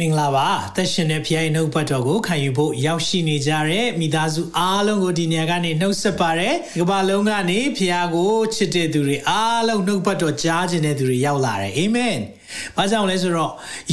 [0.00, 12.16] မင်္ဂလာပါသက်ရှင်တဲ့ဖခင်နှုတ်ပတ်တော်ကိုခံယူဖို့ရောက်ရှိနေကြတဲ့မိသားစုအားလုံးကိုဒီနေရာကနေနှုတ်ဆက်ပါရယ်ဒီကမ္ဘာလုံးကနေဖခင်ကိုချစ်တဲ့သူတွေအားလုံးနှုတ်ပတ်တော်ကြားခြင်းတဲ့သူတွေရောက်လာတယ်အာမင်။
[12.76, 13.52] ဘာကြောင့်လဲဆိုတော့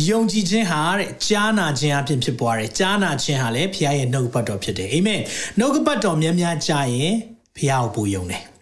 [0.10, 5.22] ယုံကြည်ခြင်းဟာတဲ့ကြားနာခြင်းအပြင်ဖြစ်ပွားတယ်။ကြားနာခြင်းဟာလည်းဖခင်ရဲ့နှုတ်ပတ်တော်ဖြစ်တယ်။အာမင်။
[5.60, 7.14] နှုတ်ပတ်တော်များများကြားရင်
[7.58, 8.44] ဖခင်ကိုပူယုံတယ်။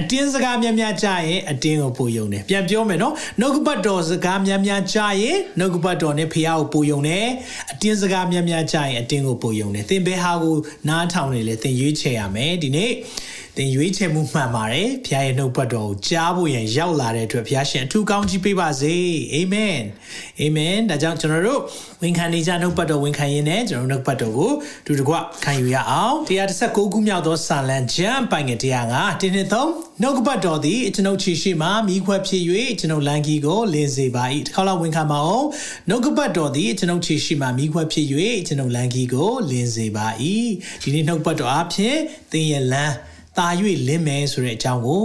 [0.00, 7.26] အတင်းစကားများများကြားရင်အတင်းကိုပို့ယုံတယ်ပြန်ပြောမယ်နော်နှုတ်ကပတ်တော်စကားများများကြားရင်နှုတ်ကပတ်တော်နဲ့ဖះကိုပို့ယုံတယ်
[7.72, 10.56] အတင်းစကားများများကြားရင်အတင်းကိုပို့ယုံတယ်သင်ဘဲဟာကို
[10.88, 12.92] နားထောင်နေလေသင်ရွေးချယ်ရမယ်ဒီနေ့
[13.58, 18.94] သင်ရွေးချယ်မှုမှန်ပါတယ်ဖခင်ရဲ့နှုတ်ပတ်တော်ကိုကြားဖို့ရန်ရောက်လာတဲ့အတွက်ဖခင်ရှင်အထူးကောင်းချီးပေးပါစေ
[19.34, 19.78] အာမင်
[20.40, 21.60] အာမင်ဒါကြောင့်ကျွန်တော်တို့
[22.02, 24.52] ဝန်ခံနေကြနှုတ်ပတ်တော်ဝန်ခံရင်းနဲ့ကျွန်တော်နှုတ်ပတ်တော်ကို
[24.86, 26.16] တူတကွခံယူရအောင်
[26.56, 29.70] 139ခုမြောက်သောစာလံကျမ်းပိုင်ငယ်105တင်းနှစ်သုံး
[30.02, 32.42] နှုတ်ပတ်တော်သည်ကျွန်ုပ်ချီရှိမှမိခွက်ဖြစ်၍
[32.80, 35.46] ကျွန်ုပ်လန်ကီကိုလင်းစေပါ၏တစ်ခါလောက်ဝန်ခံပါအောင်
[35.88, 38.06] နှုတ်ပတ်တော်သည်ကျွန်ုပ်ချီရှိမှမိခွက်ဖြစ်၍
[38.46, 40.06] ကျွန်ုပ်လန်ကီကိုလင်းစေပါ၏
[40.82, 41.96] ဒီနေ့နှုတ်ပတ်တော်အဖြစ်
[42.32, 42.96] သင်ရဲ့လမ်း
[43.38, 43.48] တာ၍
[43.88, 45.02] လင်းမယ်ဆိုတဲ့အကြောင်းကို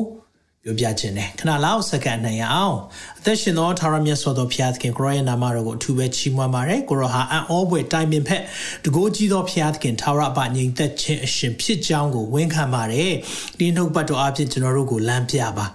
[0.63, 2.77] ပြောပြခြင်းနဲ့ခဏလောက်စက္ကန့်နိုင်အောင်
[3.19, 8.41] အသက်ရှင်သောထာဝရမြတ်စွာသောဘုရားသခင်ကိုရောရဲ့နာမတော်ကိုအထူးပဲချီးမွမ်းပါတယ်ကိုရောဟာအံ့ဩဖွယ်တိုင်ပင်ဖက်
[8.85, 13.13] တကိုးကြီးသောဘုရားသခင်ထာဝရအပငြိမ်သက်ခြင်းအရှင်ဖြစ်ကြောင်းကိုဝန်ခံပါတယ်
[13.57, 15.65] ဒီနှုတ်ပတ်တော်အဖြစ်ကျွန်တော်တို့ကိုလမ်းပြပါ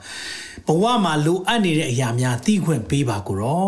[0.66, 3.66] ဘဝမှာလိုအပ်နေတဲ့အရာများသိခွင့်ပေးပါကိုရော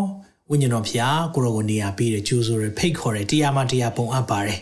[0.50, 4.60] ဝိညာဉ်တော်ဘုရားကိုရောကိုနေရာပေးတယ်ကြိုးဆိုရဖိတ်ခေါ်တယ်တရားမှတရားပုံအပ်ပါတယ်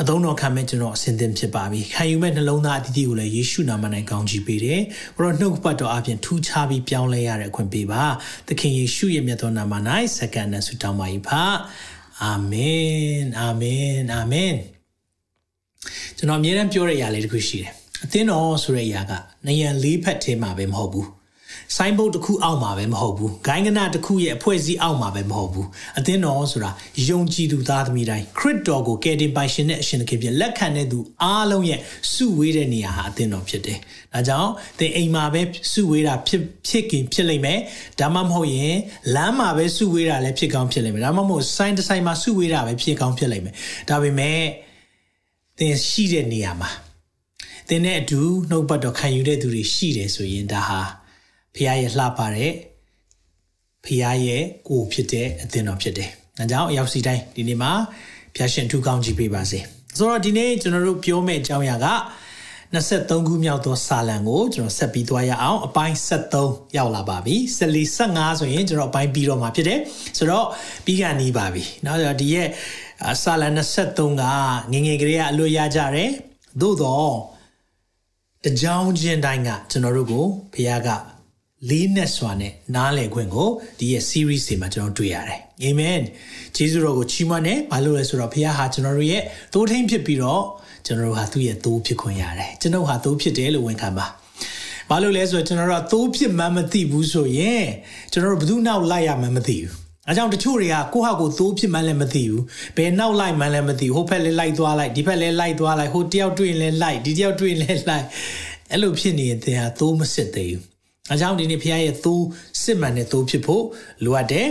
[0.00, 4.80] အသုံးတော်ခံမဲ့ကျွန်တော်အစဉ်သင်ဖြစ်ပါပြီခံယူမဲ့နှလုံးသားအတည်တည်ကိုလည်းယေရှုနာမ၌ကောင်းချီးပေးတယ်
[5.16, 8.04] ဘရောနှုတ်ပတ်တော်အပြင်ထူးခြားပြီးပြောင်းလဲရတဲ့အခွင့်ပေးပါ
[8.48, 9.74] သခင်ယေရှုရဲ့မြတ်သောနာမ၌
[10.16, 11.30] စက္ကန့်နဲ့ဆုတောင်းပါ၏ဖ
[12.22, 14.54] အာမင်အာမင်အာမင်
[16.16, 17.72] ကျွန်တော်အမြဲတမ်းပြောတဲ့အရာလေးတစ်ခုရှိတယ်
[18.04, 19.12] အသင်းတော်ဆိုတဲ့အရာက
[19.46, 21.08] နယံလေးဖက်ထဲမှာပဲမဟုတ်ဘူး
[21.76, 26.70] ဆိုင်းဘုတ်တစ်ခုအောက်မှာပဲမဟုတ်ဘူးဂိုင်းကနတစ်ခုရဲ့အဖွဲ့အစည်းအောက်မှာပဲမဟုတ်ဘူးအသင်းတော်ဆိုတာ
[27.08, 31.80] ယုံကြည်သူသားသမီးတိုင်းခရစ်တော်ကိုကယ်တင်ပိုင်ရှင်တဲ့အရှင်သခင်ဖြစ်လက်ခံတဲ့သူအားလုံးရဲ့
[32.12, 33.78] စုဝေးတဲ့နေရာဟာအသင်းတော်ဖြစ်တယ်
[34.14, 35.42] ဒါကြောင့်သင်အိမ်မှာပဲ
[35.72, 37.58] စုဝေးတာဖြစ်ဖြစ်ခင်ဖြစ်လိမ့်မယ်
[38.00, 38.76] ဒါမှမဟုတ်ရင်
[39.14, 43.54] လမ်းမှာပဲစုဝေးတာလည်းဖြစ်ကောင်းဖြစ်လိမ့်မယ်ဒါမှမဟုတ်ဆိုင်းတစ်ဆိုင်မှာစုဝေးတာပဲဖြစ်ကောင်းဖြစ်လိမ့်မယ်
[43.90, 44.40] ဒါပေမဲ့
[45.58, 46.70] သင်ရှိတဲ့နေရာမှာ
[47.68, 48.20] သင်နဲ့အတူ
[48.50, 50.80] နှုတ်ပတ်တော်ခံယူတဲ့သူတွေရှိတယ်ဆိုရင်ဒါဟာ
[51.54, 52.52] ဖခင်ရဲ့လှပတဲ့
[53.84, 57.72] ဖခင်ရဲ့ကိုဖြစ်တဲ့အသင်းတော်ဖြစ်တယ်။ဒါကြောင့်အရောက်စီတိုင်းဒီနေ့မှာ
[58.34, 59.58] ဖခင်ရှင်ထူကောင်းကြည့်ပေးပါစေ။
[59.98, 61.88] ဆိုတော့ဒီနေ့ကျွန်တော်တို့ပြောမယ့်အကြောင်းအရာက
[62.74, 65.96] 23ခုမြောက်သောစာလံကိုကျွန်တော်ဆက်ပြီးသွားရအောင်အပိုင်း
[66.38, 69.78] 73ရောက်လာပါပြီ။14 15ဆိုရင်ကျွန်တော်အပိုင်းပြီးတော့မှာဖြစ်တယ်။
[70.18, 70.46] ဆိုတော့
[70.84, 72.48] ပြီးကနေပါပြီ။နောက်ဒီရဲ့
[73.22, 74.22] စာလံ23က
[74.72, 76.10] ငငယ်ကလေးကအလွတ်ရကြတယ်။
[76.60, 77.14] သို့တော့
[78.44, 81.13] တကြောင်ချင်းတိုင်းကကျွန်တော်တို့ကိုဘုရားက
[81.70, 83.48] လေးနက်စွာနဲ့နားလည်ခွင့်ကို
[83.78, 86.00] ဒီရဲ့ series တွေမှာကျွန်တော်တွေ့ရတယ်အာမင်
[86.56, 90.42] ဂျေဇုတော်ကိုချီးမွမ်းတယ်ဘာလို့လဲဆိုတော့ဘုရားဟာကျွန်တော်တို့ရဲ့သိုးထိန်ဖြစ်ပြီးတော့
[90.86, 94.06] ကျွန်တော်တို့ဟာသူ့ရဲ့သိုးဖြစ်ခွင့်ရတယ်ကျွန်တော်ဟာသိုးဖြစ်တယ်လို့ဝန်ခံပါ
[94.90, 97.66] ဘာလို့လဲဆိုတော့ကျွန်တော်တို့ကသိုးဖြစ်မှမသိဘူးဆိုရင်
[98.12, 99.72] ကျွန်တော်တို့ဘယ်သူနောက်လိုက်ရမှမသိဘူး
[100.08, 102.42] အဲကြောင့်တချို့တွေကကိုယ့်ဟာကိုယ်သိုးဖြစ်မှလည်းမသိဘူး
[102.76, 108.04] ဘယ်နောက်လိုက်မှလည်းမသိဘူးဟိုဘက်လည်းလိုက်သွားလိုက်ဒီဘက်လည်းလိုက်သွားလိုက်ဟိုတယောက်တွေ့ရင်လည်းလိုက်ဒီတယောက်တွေ့ရင်လည်းလိုက်
[108.72, 110.73] အဲ့လိုဖြစ်နေရင်သင်ဟာသိုးမစစ်သေးဘူး
[111.12, 112.24] အကြောင်းဒီနေ့ဖခင်ရဲ့သိုး
[112.62, 113.64] စစ်မှန်တဲ့သိုးဖြစ်ဖို့
[114.04, 114.48] လိုအပ်တယ်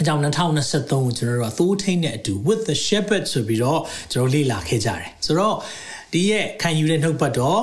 [0.00, 3.80] အကြောင်း2023ကိုကျွန်တော်တို့ကသိုးထိန်တဲ့အတူ with the shepherd ဆိုပြီးတော့
[4.12, 5.56] ကျွန်တော်လေ့လာခဲ့ကြတယ်ဆိုတော့
[6.12, 7.60] ဒီရဲ့ခံယူတဲ့နှုတ်ပတ်တော်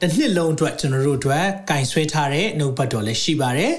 [0.00, 3.74] တစ်နှစ်လုံးအတွက်ကျွန်တော်တို့အတွက်ကင်ဆွဲထားတဲ့နှုတ်ပတ်တော်လည်းရှိပါတယ်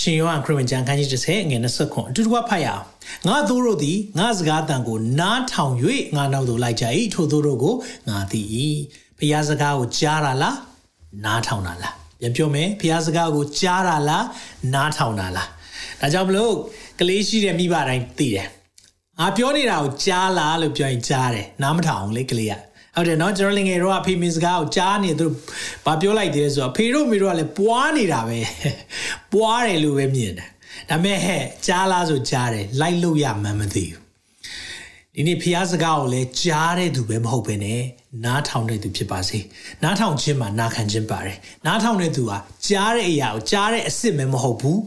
[0.00, 2.84] ရှင်ယောဟန်ခရစ်ဝင်ကျမ်းခန်းကြီး30ငွေ20ခွန်အတူတူဖတ်ရအောင်
[3.26, 5.74] ငါသိုးတို့သည်ငါစကားတန်ကိုနားထောင်၍
[6.16, 6.84] ငါနောက်သို့လိုက်ကြ၏
[7.14, 7.74] ထိုသိုးတို့ကို
[8.08, 8.40] ငါသိ၏
[9.18, 10.56] ဘုရားစကားကိုကြားတာလား
[11.24, 14.26] နားထောင်တာလား ပြန်ပြောမယ်ဘုရားစကားကိုကြားတာလား
[14.74, 15.48] နားထောင်တာလား
[16.00, 16.54] ဒါကြောင့်မလို့
[17.00, 18.48] ကလေးရှိတဲ့မိဘတိုင်းသိတယ်
[19.18, 22.54] ငါပြောနေတာကိုကြားလားလို့ပြောရင်ကြားတယ်နားမထောင်လေကလေးက
[22.94, 25.26] ဟုတ်တယ်နော်ကျွန်တော်လငယ်တော့အဖေမင်းစကားကိုကြားနေသူ
[25.84, 28.38] ဘာပြောလိုက်သေးလဲဆိုတော့ဖေတို့မေတို့ကလည်းပွားနေတာပဲ
[29.32, 30.48] ပွားတယ်လို့ပဲမြင်တယ်
[30.88, 34.00] ဒါပေမဲ့ဟဲ့ကြားလားဆိုကြားတယ်လိုက်လို့ရမှန်းမသိဘူး
[35.14, 37.82] ဒီနေ့ဖျားစကားကိုလည်းကြားတဲ့သူပဲမဟုတ်ပဲနဲ့
[38.24, 39.38] နားထောင်တဲ့သူဖြစ်ပါစေ
[39.82, 41.36] နားထောင်ခြင်းမှာနားခံခြင်းပါတယ်
[41.66, 44.80] နားထောင်တဲ့သူဟာကြားတဲ့အရာကိုကြားတဲ့အစ်စ်ပဲမဟုတ်ဘူး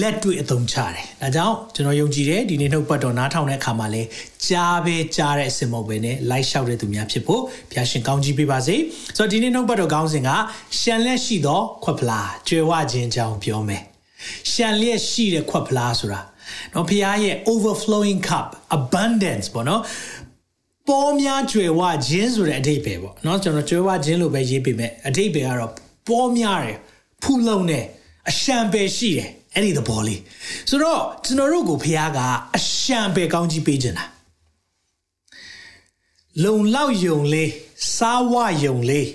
[0.00, 4.02] လက်တွေ့အသုံးချတယ်။ဒါကြောင့်ကျွန်တော်ယုံကြည်တယ်ဒီနေ့နှုတ်ပတ်တော်နားထောင်တဲ့အခါမှာလဲ
[4.48, 8.76] ကြားပဲကြားတဲ့အစင်မဟုတ်ပဲနဲ့လိုက်လျှောက်တဲ့သူများဖြစ်ဖို့ဘုရားရှင်ကောင်းကြီးပေးပါစေ။
[9.16, 10.30] ဆိုတော့ဒီနေ့နှုတ်ပတ်တော်ကောင်းစဉ်က
[10.78, 13.82] ရှန်လက်ရှိသောခွက်ဖလားကျွယ်ဝခြင်းကြောင်းပြောမယ်။
[14.50, 16.20] ရှန်လက်ရှိတဲ့ခွက်ဖလားဆိုတာ
[16.74, 18.46] နော်ဘုရားရဲ့ overflowing cup
[18.78, 19.82] abundance ပေါ့နော်
[20.92, 25.72] ပေါ်များကျွယ်ဝခြင်းဆိုတဲ့အဓိပ္ပာယ်ပေါ့နော်ကျွန်တော်ကျွယ်ဝခြင်းလို့ပဲရေးပေးမယ်အဓိပ္ပာယ်ကတော့
[26.08, 26.78] ပေါ်များတယ်
[27.22, 27.84] ဖူးလုံးတယ်
[28.30, 30.20] အရှံပဲရှိတယ်အဲ့ဒီသဘောလေး
[30.68, 32.18] ဆိုတော့ကျွန်တော်တို့ကိုဖခင်က
[32.56, 34.04] အရှံပဲကောင်းကြီးပေးခြင်းတာ
[36.44, 37.50] လုံလောက်ယုံလေး
[37.96, 38.34] စားဝ
[38.64, 39.08] ယုံလေး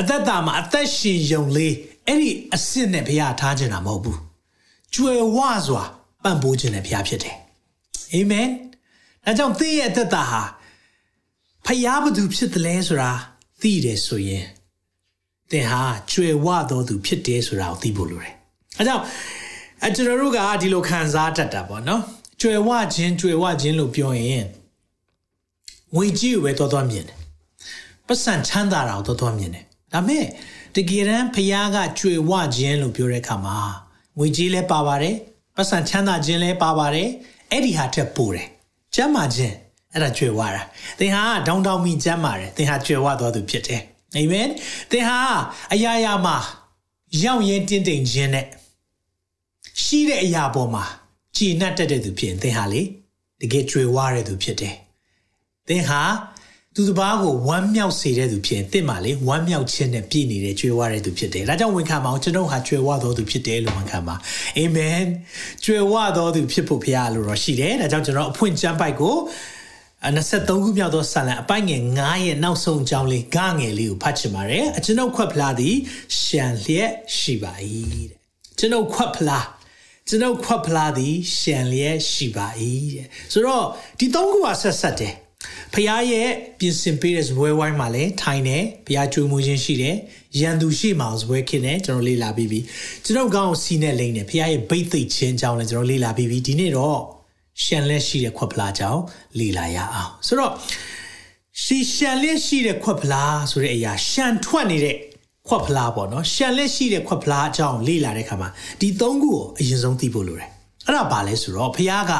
[0.00, 1.74] အသက်တာမှာအသက်ရှင်ယုံလေး
[2.06, 4.18] အဲ့ဒီအစ်စ်နဲ့ဖခင်ထားခြင်းတာမဟုတ်ဘူး
[4.94, 5.84] ကျွယ်ဝစွာ
[6.22, 7.36] ပံ့ပိုးခြင်းနဲ့ဖခင်ဖြစ်တယ်
[8.12, 8.48] အာမင်
[9.24, 10.42] ဒါကြောင့်သင်ရဲ့အသက်တာဟာ
[11.66, 13.12] ဖခင်ဘသူဖြစ်တယ်လဲဆိုတာ
[13.60, 14.44] သိတယ်ဆိုရင်
[15.50, 15.82] သင်ဟာ
[16.12, 18.34] ကျွယ်ဝတော်သူဖြစ်တယ်ဆိုတာကိုသိဖို့လိုတယ်
[18.78, 19.02] အဲကြောင့်
[19.82, 22.02] အဲကျွန်တော်တို့ကဒီလိုခံစားတတ်တာပေါ့နော်
[22.40, 24.44] ကျွယ်ဝခြင်းကျွယ်ဝခြင်းလို့ပြောရင်
[25.94, 27.18] ငွေကြီးကိုပဲတော်တော်မြင်တယ်
[28.06, 30.24] ပတ်စံချမ်းသာတာကိုတော်တော်မြင်တယ်ဒါမဲ့
[30.76, 33.58] တကယ်တမ်းဖခင်ကကျွယ်ဝခြင်းလို့ပြောတဲ့အခါမှာ
[34.18, 35.16] ငွေကြီးလည်းပါပါတယ်
[35.56, 37.08] ပတ်စံချမ်းသာခြင်းလည်းပါပါတယ်
[37.50, 38.48] အဲ့ဒီဟာထက်ပိုတယ်
[38.94, 39.54] ကျမ်းမာခြင်း
[39.92, 40.62] အဲ့ဒါကျွယ်ဝတာ
[40.98, 43.82] သင်ဟာဒေါင်းတောင်းမိကျမ်းမာတယ်သင်ဟာကျွယ်ဝတော်သူဖြစ်တယ်
[44.16, 44.48] အာမင်
[44.90, 45.18] သင်ဟာ
[45.72, 46.36] အရာရာမှာ
[47.22, 48.46] ရောက်ရင်တင်းတိမ်ခြင်းနဲ့
[49.82, 50.84] ရှိတဲ့အရာပေါ်မှာ
[51.36, 52.82] ကြည်နပ်တတ်တဲ့သူဖြစ်ရင်သင်ဟာလေ
[53.40, 54.74] တကယ်ကြွယ်ဝတဲ့သူဖြစ်တယ်။
[55.68, 56.02] သင်ဟာ
[56.74, 64.14] သူတစ်ပါးကိုဝမ်းမြောက်စေတဲ့သူဖြစ်ရင်သင်မှလေဝမ်းမြောက်ခြင်းနဲ့ပြည့်နေတဲ့ကြွယ်ဝတဲ့သူဖြစ်တယ်။ဒါကြောင့်ဝန်ခံပါအောင်ကျွန်တော်ဟာကြွယ်ဝတော်သူဖြစ်တယ်လို့ဝန်ခံပါ။
[64.58, 65.00] အာမင်။
[65.64, 69.16] ကြွယ်ဝတော်သူဖြစ်ဖို့ဘုရားလိုတော့ရှိတယ်။ဒါကြောင့်ကျွန်တော်အဖွင့်ကျမ်းပိုက်ကို
[70.02, 75.76] 23ခုမြောက်သောဆာလံအပိုင်းငယ်9ရဲ့နောက်ဆုံးအကြောင်းလေးဂငယ်လေးကိုဖတ်ချင်ပါတယ်။ကျွန်ုပ်ခွက်ဖလားသည်
[76.20, 77.52] ရှံလျက်ရှိပါ၏
[78.10, 78.18] တဲ့။
[78.58, 79.46] ကျွန်ုပ်ခွက်ဖလား
[80.08, 82.48] ကျွန်ုပ်ခွက်ဖလားသည်ရှံလျက်ရှိပါ၏
[82.94, 83.64] တဲ့ဆိုတော့
[83.98, 85.14] ဒီသုံးခုကဆက်ဆက်တယ်
[85.74, 89.96] ဖခင်ရဲ့ပြင်ဆင်ပေးတဲ့ဇပွဲဝိုင်းမှာလည်းထိုင်တယ်ဖခင်ကြွေးမှုခြင်းရှိတယ်
[90.40, 92.60] ရန်သူရှိမှဇပွဲခင်းတယ်ကျွန်တော်လေ့လာပြီးပြီ
[93.04, 97.00] ကျွန်တော်ကောင်းစီနဲ့လိမ့်တယ်ဖခင်ရဲ့ဗိတ်သိက်ခြင်းကြောင်းလည်းကျွန်တော်လေ့လာပြီးပြီဒီနေ့တော့
[97.64, 99.02] ရှံလက်ရှိတဲ့ခွက်ဖလားကြောင်း
[99.38, 100.52] လေ့လာရအောင်ဆိုတော့
[101.62, 104.96] ရှီရှံလက်ရှိတဲ့ခွက်ဖလားဆိုတဲ့အရာရှံထွက်နေတဲ့
[105.48, 108.48] ခွက်ဖလားပေါ့နော်ရှန်လက်ရှိတဲ့ခွက်ဖလားအကြောင်းလေ့လာတဲ့အခါမှာ
[108.80, 110.48] ဒီသုံးခုကိုအရင်ဆုံးသိဖို့လိုတယ်
[110.86, 112.12] အဲ့ဒါဘာလဲဆိုတော့ဖះက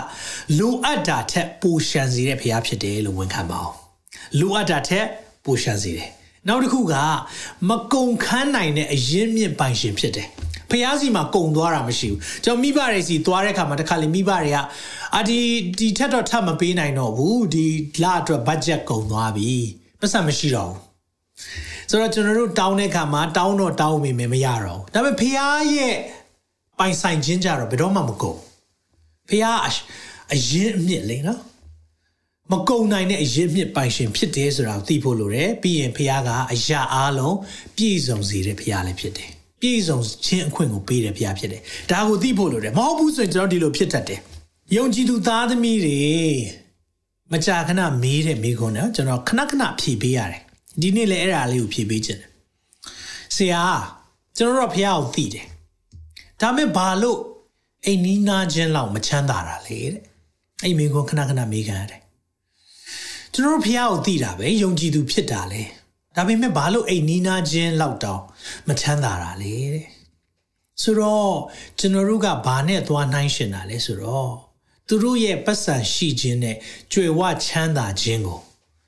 [0.58, 3.76] လိုအပ်တာထက်ပိုရှန်စေတဲ့ဖះဖြစ်တယ်လို့ဝန်ခံပါအောင်
[4.38, 5.06] လိုအပ်တာထက်
[5.44, 6.08] ပိုရှန်စေတယ်
[6.48, 6.94] နောက်တစ်ခုက
[7.68, 10.28] မကုံခန်းနိုင်တဲ့အရင်မြင့်ပိုင်ရှင်ဖြစ်တယ်
[10.72, 14.58] ဖះစီမှာကုံသွားတာမရှိဘူးကျွန်တော်မိဘတွေစီသွားတဲ့အခါမှာတခါလေမိဘတွေက
[15.16, 15.38] အာဒီ
[15.78, 17.66] ဒီထက်တော့ထပ်မပေးနိုင်တော့ဘူးဒီ
[18.02, 19.52] လအတွက် budget ကုံသွားပြီ
[20.00, 20.92] ပတ်စံမရှိတော့ဘူး
[21.90, 25.38] ဆိုတော့ကျွန်တော်တို့တောင်းတဲ့အခါမှာတောင်းတော့တောင်းမိမယ်မရတော့ဘူးဒါပေမဲ့ဖះ
[25.74, 25.96] ရဲ့
[26.78, 28.38] ပိုင်ဆိုင်ခြင်းကြတော့ဘယ်တော့မှမကုန်
[29.28, 29.44] ဖះ
[30.32, 31.40] အရင်အမြင့်လေနော်
[32.52, 37.36] မကုံနိုင်တဲ့အရင်မြင့်ပိုင်ရှင်ဖြစ်တယ်ဆိုတာကိုသိဖို့လိုတယ်ပြီးရင်ဖះကအရာအားလုံး
[37.76, 39.31] ပြည့်စုံစေတဲ့ဖះလည်းဖြစ်တယ်
[39.62, 44.20] ပြည့်စုံခြင်းအခွင့်ကိုပေးတဲ့ဖះဖြစ်တယ်ဒါကိုသိဖို့လိုတယ်မဟုတ်ဘူးဆိုရင်ကျွန်တော်ဒီလိုဖြစ်တတ်တယ်
[44.76, 46.00] ယုံကြည်သူသားသမီးတွေ
[47.32, 50.42] မကြာခဏမေးတဲ့မိခွန်းနော်ကျွန်တော်ခဏခဏဖြေပေးရတယ်
[50.80, 52.30] ဒီနေ့လည်းအဲ့ဒါလေးကိုဖြေပေးခြင်းတယ်
[53.36, 53.62] ဆရာ
[54.38, 55.46] ကျွန်တော်တို့ဖះကိုသိတယ်
[56.40, 57.18] ဒါမဲ့ဘာလို့
[57.86, 60.02] အိမ်နီးနားချင်းလောက်မချမ်းသာတာလေတဲ့
[60.62, 62.00] အဲ့မိခွန်းခဏခဏမေးခံရတယ်
[63.32, 65.62] ကျွန်တော်တို့ဖះကိုသိတာပဲယုံကြည်သူဖြစ်တာလေ
[66.16, 68.22] ဒါပေမဲ့ဘာလို့အိမ်နီးနားချင်းလောက်တောင်
[68.68, 69.86] မချမ်းသာတာလေတဲ့
[70.82, 71.34] ဆိုတော့
[71.78, 74.30] ကျွန်တော်တို့ကဘာနဲ့သွားနှိုင်းရှင်တာလဲဆိုတော့
[74.88, 76.56] သူတို့ရဲ့ပတ်စံရှိခြင်းနဲ့
[76.92, 78.40] ကြွယ်ဝချမ်းသာခြင်းကို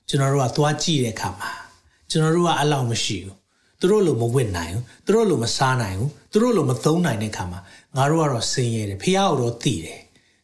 [0.09, 1.51] ကျွန်တော်တို့ကသွားကြည့်တဲ့အခါမှာ
[2.11, 3.37] ကျွန်တော်တို့ကအလောက်မရှိဘူး
[3.81, 7.61] သူတို့လိုမဝတ်နိုင်ဘူးသူတို့လိုမစားနိုင်ဘူးသူတို့လိုမသုံးနိုင်တဲ့အခါမှာ
[7.97, 10.01] ငါတို့ကတော့ဆင်းရဲတယ်ဖះကတော့တည်တယ်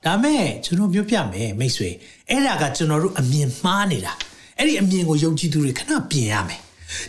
[0.07, 1.91] ဒါမဲ့ကျွန်တော်ပြောပြမယ်မိတ်ဆွေ
[2.29, 4.13] အဲ့ဒါကကျွန်တော်တို့အမြင်မှားနေတာ
[4.59, 6.61] အဲ့ဒီအမြင်ကိုယုံကြည်သူတွေခဏပြင်ရမယ်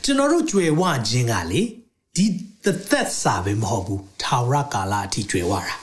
[0.03, 1.61] ကျွန်တော်တို့ကြွယ်ဝခြင်းကလေ
[2.15, 2.25] ဒီ
[2.91, 5.75] သက်စာပဲမဟုတ်ဘူးထာဝရကာလအထိကြွယ်ဝတာ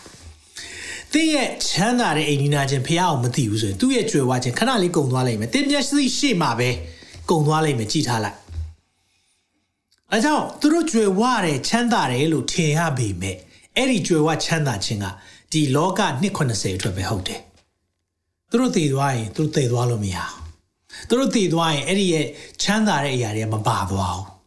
[1.12, 6.70] သင်ရဲ့ချမ်းသာတဲ့အိမ်နီးနားချင်းဖះအောင်မသိဘူးဆိုရင်သူ့ရဲ့ကြွယ်ဝခြင်းခဏလေးကုန်သွားလိမ့်မယ်သင်မျက်စိရှေ့မှာပဲ
[7.30, 8.36] ကုန်သွားလိမ့်မယ်ကြည်ထားလိုက်
[10.12, 13.36] အဲကြောင့်သူတို့ကြွယ်ဝတယ်ချမ်းသာတယ်လို့ထင်ရပေမဲ့
[13.76, 15.06] အဲ့ဒီကြွယ်ဝချမ်းသာခြင်းက
[15.52, 16.00] ဒီလောက
[16.40, 17.40] 290အတွက်ပဲဟုတ်တယ်
[18.50, 20.47] သူတို့တည်သွားရင်သူတို့တည်သွားလို့မရဘူး
[21.08, 22.26] သူတို့တည်သွားရင်အဲ့ဒီရဲ့
[22.62, 24.38] ချမ်းသာတဲ့အရာတွေမပါသွားဘူး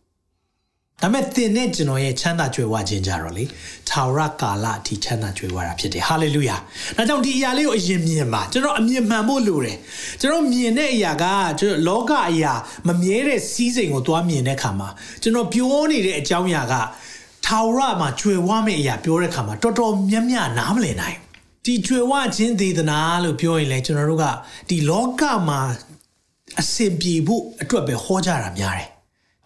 [1.01, 3.43] ဒါမဲ့သင်နဲ့ကျွန်တော်ရဲ့ချမ်းသာကြွယ်ဝခြင်းကြတော့လေ
[3.89, 6.57] ထာဝရကာလအထိချမ်းသာကြွယ်ဝတာဖြစ်တယ်ဟာလေလုယာ
[6.97, 9.77] ဒါကြောင့်ဒီအရာလေးကိုအရင်မြင်ပါကျွန်တော်အမြင်မှန်ဖို့လိုတယ်
[10.19, 11.25] ကျွန်တော်မြင်တဲ့အရာက
[11.59, 12.53] ကျွန်တော်လောကအရာ
[12.87, 14.89] မမြဲတဲ့စီးစိမ်ကိုသွားမြင်တဲ့အခါမှာ
[15.21, 21.17] ကျွန်တော်ပြောနေတဲ့အကြောင်းအရာကဖထာဝရမှာကြွယ်ဝမယ့်အရာပြောတဲ့အခါမှာတော်တော်များများနားမလည်နိုင်
[21.65, 24.25] ဒီကြွယ်ဝခြင်းသေသနာလို့ပြောရင်လေကျွန်တော်တို့က
[24.69, 25.59] ဒီလောကမှာ
[26.59, 28.87] အစင်ပြေဖို့အတွက်ပဲဟောကြတာများတယ်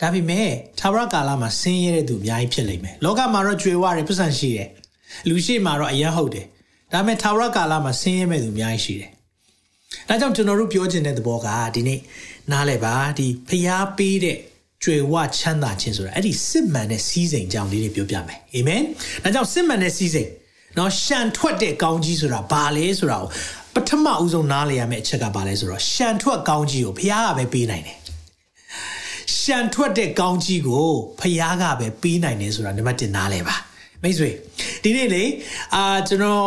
[0.01, 4.69] ဒါပေမဲ့သာဝရကာလမှာဆင်းရဲတဲ့သူအများကြီးဖြစ်လိမ့်မယ်လောကမှာတော့ကြွယ်ဝတယ်ပတ်စံရှိတယ်
[5.29, 6.45] လူရှိမှာတော့အရင်ဟုတ်တယ်
[6.93, 9.09] ဒါပေမဲ့သာဝရကာလမှာဆင်းရဲမဲ့သူအများကြီးရှိတယ်
[10.09, 11.99] ဒါကြောင့်ကျွန်တော်တို့ပြောချင်တဲ့သဘောကဒီနေ့
[12.51, 14.37] နားလဲပါဒီဖျားပေးတဲ့
[14.83, 18.81] ကြွယ်ဝချမ်းသာခြင်းဆိုတာအဲ့ဒီစစ်မှန်တဲ့စီးစိမ်ကြောင့်လေးတွေပြောပြမယ်အာမင်
[19.23, 20.29] ဒါကြောင့်စစ်မှန်တဲ့စီးစိမ်
[20.77, 23.29] နော်ရှန်ထွက်တဲ့ကောင်းကြီးဆိုတာဘာလဲဆိုတာကို
[23.75, 27.97] ပထမဦးဆုံးနားလည်ရမယ့်အချက်ကဘာလဲဆိုတော့ရှန်ထွက်ကောင်းကြီးကိုဖျားကပဲပေးနိုင်တယ်
[29.39, 30.87] ရှန်ထွက်တဲ့ကောင်းကြီးကို
[31.21, 33.55] ဖျားကပဲပေးနိုင်တယ်ဆိုတာနံပါတ်1နားလဲပါ
[34.03, 34.29] မိတ်ဆွေ
[34.83, 35.23] ဒီနေ့လေ
[35.75, 36.45] အာကျွန်တော်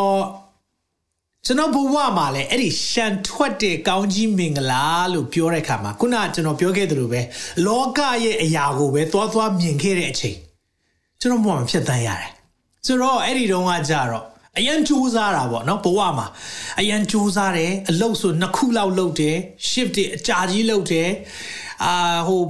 [1.47, 7.20] ကျွန်တော်ဘဝမှာလည်းအဲ့ဒီရှန်ထွက်တဲ့ကောင်းကြီးမင်္ဂလာလို့ပြောတဲ့အခါမှာခုနကကျွန်တော်ပြောခဲ့သလိုပဲ
[7.66, 10.37] လောကရဲ့အရာကိုပဲသွားသွားမြင်ခဲ့တဲ့အချိန်
[11.20, 12.30] ကျွန်တော်ဘဝမှာဖြစ်တန်းရတယ်
[12.87, 14.25] ဆိုတော့အဲ့ဒီတုန်းကကြတော့
[14.58, 16.26] အရန်ကြိုးစားတာပေါ့နော်ဘဝမှာ
[16.80, 19.36] အရန်ကြိုးစားတယ်အလုပ်ဆိုနှစ်ခုလောက်လုပ်တယ်
[19.68, 21.08] shift တွေအကြာကြီးလုပ်တယ်
[21.84, 22.42] အာဟို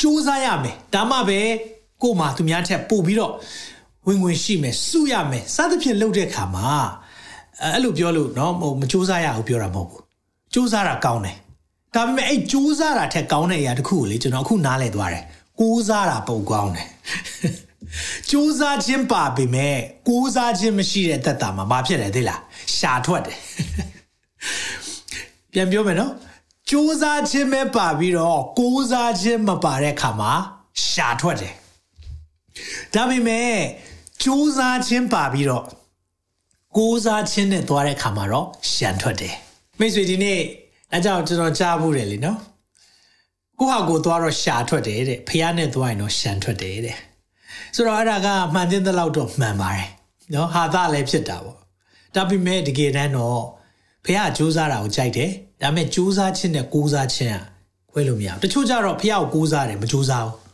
[0.00, 1.40] ကြိုးစားရမယ်ဒါမှပဲ
[2.02, 3.32] ကို့မှာသူများထက်ပို့ပြီးတော့
[4.06, 6.68] ဝင်ဝင်ရှိမယ်စုရမယ်စသဖြင့်လုပ်တဲ့ခါမှာ
[7.62, 10.02] အဲ့လိုပြောလို့နော်ဟိုမကြိုးစားရဘူးပြောတာမဟုတ်ဘူး
[10.54, 11.36] ကြိုးစားတာကောင်းတယ်
[11.94, 15.24] ဒါပေမဲ့အဲ့ကြိုးစားတာထက်ကောင်းတဲ့အရာတစ်ခုကိုလေကျွန်တော်အခုနားလည်သွားတယ်
[15.60, 16.88] ကိုးစားတာပုံကောင်းတယ်
[18.28, 19.76] စူးစမ်းခြင်းပါပေမဲ့
[20.08, 22.40] ကိုးစားခြင်းမရှိတဲ့သက်တာမှာဘာဖြစ်လဲသိလား
[22.76, 23.38] ရှာထွက်တယ်
[25.52, 26.12] ပြန်ပြောမယ်နော်
[26.68, 30.32] စူးစမ်းခြင်းပဲပါပြီးတော့ကိုးစားခြင်းမပါတဲ့အခါမှာ
[30.88, 31.54] ရှာထွက်တယ်
[32.94, 33.54] ဒါပေမဲ့
[34.22, 35.64] စူးစမ်းခြင်းပါပြီးတော့
[36.76, 39.34] ကိုးစားခြင်းနဲ့သွားတဲ့ခါမှာတော့ရှန်ထွက်တယ်
[39.78, 40.40] မိတ်ဆွေဒီနေ့
[40.92, 42.38] အဲကြောင့်ကျွန်တော်ကြားဖို့တယ်လीနော်
[43.58, 46.96] ကိုဟာကိုသွားတော့ရှာထွက်တယ်တဲ့ဖះနဲ့သွားရင်တော့ရှန်ထွက်တယ်တဲ့
[47.74, 49.88] ဆိုတော့အဲ့ဒါကမှန်တဲ့လောက်တော့မှန်ပါတယ်
[50.34, 51.56] နော်ဟာသလည်းဖြစ်တာပေါ့
[52.14, 53.42] ဒါပေမဲ့တကယ်တမ်းတော့
[54.04, 55.30] ဖះစူးစမ်းတာကိုကြိုက်တယ်
[55.62, 57.44] ဒါပေမဲ့စူးစမ်းခြင်းနဲ့ကိုးစားခြင်းอ่ะ
[57.90, 60.46] ခွဲလို့မရဘူးတချို့ကြတော့ဖះကိုကိုးစားတယ်မစူးစမ်းဘူး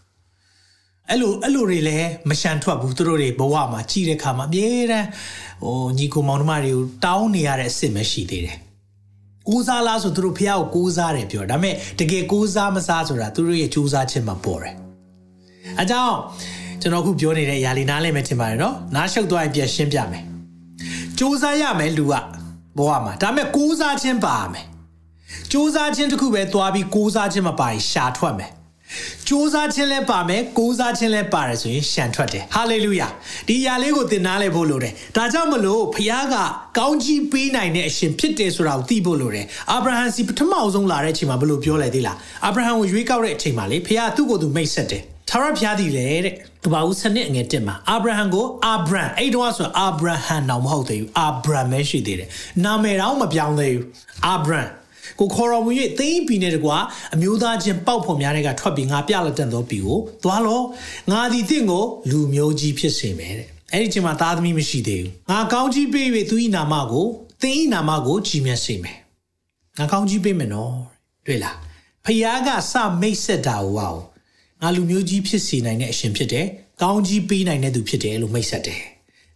[1.09, 5.09] အဲ့လိုအဲ့လိုတွေလည်းမရှန်ထွက်ဘူးသူတို့တွေဘဝမှာကြည်တဲ့ခါမှာအမြဲတမ်း
[5.63, 8.57] ဟိုညီကိုမောင်နှမတွေကိုတောင်းနေရတဲ့အစ်စ်မရှိသေးတယ်။
[9.49, 14.75] ကိုးစားလားဆိုသူတို့ဖះကိုကိုးစားတယ်ပြောဒါပေမဲ့တကယ်ကိုးစားမစားဆိုတာသူတို့ရဲ့ကြိုးစားခြင်းမှာပေါ်တယ်။
[15.79, 16.17] အဲကြောင့်
[16.83, 20.25] ကျွန်တော်ခုပြောနေတဲ့အရာလေးနားလည်မယ်ထင်ပါတယ်နော်။နားရှုပ်သွားရင်ပြန်ရှင်းပြမယ်။
[21.19, 22.15] ကြိုးစားရမယ်လူက
[22.79, 24.67] ဘဝမှာဒါပေမဲ့ကိုးစားခြင်းပါမယ်။
[25.53, 28.53] ကြိုးစားခြင်းတစ်ခုပဲသွားပြီးကိုးစားခြင်းမပါရင်ရှာထွက်မယ်။
[29.27, 33.09] စူးစမ်းခြင်းလည်းပါမယ်ကိုးစားခြင်းလည်းပါတယ်ဆိုရင်ရှန်ထွက်တယ်ဟာလေလုယာ
[33.49, 36.37] ဒီຢာလေးကိုသင်နာလဲဖို့လိုတယ်ဒါကြောင့်မလို့ဖခင်က
[36.79, 52.29] ကောင်းကြီးပေးနိုင်တဲ့အရှင်ဖြစ်တယ်ဆိုတာကိုသိဖို့လိုတယ်အာဗြဟံစီပထမအဆုံးလာတဲ့အချိန်မှာဘယ်လိုပြောလဲသေးလားအာဗြဟံကိုရွေးကောက်တဲ့အချိန်မှာလေဖခင်သူ့ကိုယ်သူမိတ်ဆက်တယ်ထာဝရဘုရားသည်လေတဲ့ တပါဦးစနစ်အငယ်တက်မှာအာဗြဟံကိုအာဗြံအဲ့တော့ဆိုအာဗြဟံတော့မဟုတ်သေးဘူးအာဗြံပဲရှိသေးတယ်
[52.65, 53.87] နာမည်တော့မပြောင်းသေးဘူး
[54.27, 54.61] အာဗြံ
[55.19, 56.77] ကိုခေါ်တော်မူ၍သိမ့်ပြီနဲ့တကွာ
[57.15, 60.61] အမျိုးသားချင်းပေါက်ဖော်များတဲ့ကထွက်ပြီးငါပြလက်တန်သောပြီကိုသွားလော
[61.11, 67.07] ငါဒီတင့်ကိုလူမျိုးကြီးဖြစ်စေမယ်တဲ့အဲ့ဒီချိန်မှာသားသမီးမရှိသေးဘူးငါကောင်းကြီးပေး၍သူ၏နာမကို
[67.43, 68.99] သင်၏နာမကိုကြီးမြတ်စေမယ်
[69.79, 70.75] ငါကောင်းကြီးပေးမယ်နော်
[71.27, 71.57] တွေ့လား
[72.05, 73.95] ဖခင်ကစမိတ်ဆက်တာဟော
[74.63, 76.47] ငါလူမျိုးကြီးဖြစ်စေနိုင်တဲ့အရှင်ဖြစ်တယ်
[76.83, 78.81] ကောင်းကြီးပေးနိုင်တဲ့သူဖြစ်တယ်လို့မိတ်ဆက်တယ်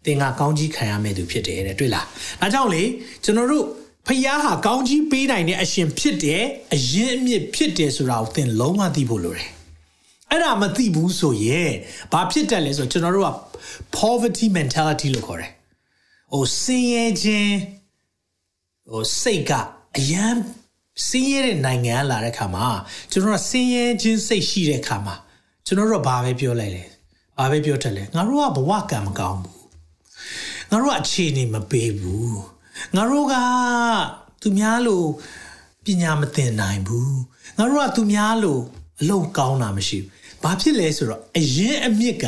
[0.05, 2.07] သင်ကကောင်းကြီးခံရမယ့်သူဖြစ်တယ်တဲ့တွေ့လား
[2.41, 2.83] ဒါကြောင့်လေ
[3.25, 3.65] ကျွန်တော်တို့
[4.07, 6.43] ဖျားဟာကောင်းကြီးပေးနိုင်တဲ့အရှင်ဖြစ်တယ်
[6.75, 9.49] အရင်အမြစ်ဖြစ်တယ်ဆိုတာကိုသင်လုံးဝသိဖို့လိုတယ်
[10.31, 11.73] အဲ့ဒါမသိဘူးဆိုရင်
[12.13, 13.31] ဘာဖြစ်တတ်လဲဆိုတော့ကျွန်တော်တို့က
[13.97, 15.51] poverty mentality လို့ခေါ်တယ်
[16.33, 17.55] ဟိုဆင်းရဲခြင်း
[18.91, 19.53] ဟိုစိတ်က
[19.99, 20.15] အရ
[20.97, 22.67] န်ဆင်းရဲတဲ့နိုင်ငံလာတဲ့ခါမှာ
[23.13, 25.15] ကျွန်တော်ကဆင်းရဲခြင်းစိတ်ရှိတဲ့ခါမှာ
[25.67, 26.85] ကျွန်တော်တို့ကဘာပဲပြောလိုက်လဲ
[27.39, 29.67] ဘာပဲပြောတတ်လဲငါတို့ကဘဝကံမကောင်းဘူး
[30.71, 32.41] ငါတို့ကအခြေအနေမပေးဘူး
[32.95, 33.35] ငါတို့က
[34.43, 35.07] သူများလို့
[35.85, 37.19] ပညာမသင်နိုင်ဘူး
[37.59, 38.61] ငါတို့ကသူများလို့
[39.01, 42.27] အလုံးကောင်းတာမရှိဘူးဘာဖြစ်လဲဆိုတော့အရင်အမြစ်က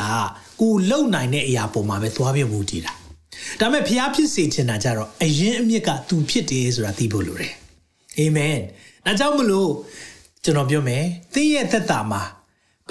[0.61, 2.93] ကိုလုံနိုင်တဲ့အရာပေါ်မှာပဲသွားပြမှုတည်တာ
[3.61, 7.55] ဒါပေမဲ့ဖျားဖြစ်စေချင်တာကြတော့အရင်အမြစ်ကသူဖြစ်တယ်ဆိုတာသိဖို့လိုတယ်
[8.19, 8.59] အာမင်
[9.07, 9.71] ဒါကြောင့်မလို့
[10.45, 12.23] ကျွန်တော်ပြောမယ်သင်ရဲ့သက်တာမှာ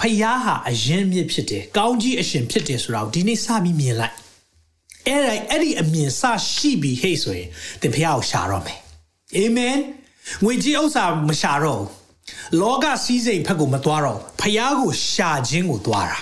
[0.00, 4.14] ဖျားဟာအရင်အမြစ်ဖြစ်တယ်ကောင်းကြီးအရှင်ဖြစ်တယ်ဆိုတာကိုဒီနေ့စပြီးမြင်လိုက်
[5.06, 7.48] အဲ့ဒါအဲ့ဒီအမြင်စရှိပြီဟဲ့ဆိုရင်
[7.80, 8.80] သင်ဖះကိုရှာတော့မယ်
[9.36, 9.76] အာမင်
[10.44, 11.82] ငွေကြီးဥစ္စာမရှာတော့
[12.60, 16.18] လောကစည်းစိမ်ဖက်ကိုမသွားတော့ဖះကိုရှာခြင်းကိုသွားတာ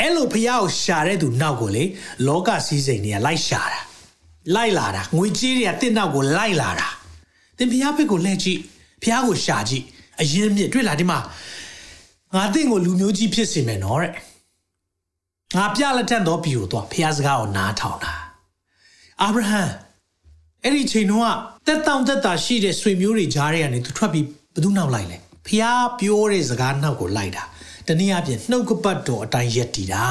[0.00, 1.84] အဲ့လိုဖះကိုရှာတဲ့သူနောက်ကိုလေ
[2.26, 3.80] လောကစည်းစိမ်တွေကလိုက်ရှာတာ
[4.54, 6.88] လိုက်လာတာငွေကြီးတွေကတင့်နောက်ကိုလိုက်လာတာ
[7.58, 8.60] သင်ဖះဖက်ကိုလှည့်ကြည့်
[9.02, 9.84] ဖះကိုရှာကြည့်
[10.20, 11.18] အရင်မြစ်တွေ့လားဒီမှာ
[12.34, 14.12] ငါတင့်ကိုလူမျိုးကြီးဖြစ်စေမယ်နော်တဲ့
[15.56, 18.14] ငါပြလက်ထက်သောပြည်ကိုသွားဖျားစကားကိုနားထောင်တာ
[19.22, 19.62] အာဗြဟံ
[20.64, 21.36] အဲ့ဒီချိန်တော့
[21.66, 24.24] တက်တောင့်တက်တာရှိတဲ့ဆွေမျိုးတွေကြားထဲကနေသူထွက်ပြီး
[24.54, 27.42] ဘယ်သူနောက်လိုက်လဲဖျားပြောတဲ့စကားနောက်ကိုလိုက်တာ
[27.88, 30.06] တနည်းအားဖြင့်နှုတ်ကပတ်တော်အတိုင်းရက်တည်တာ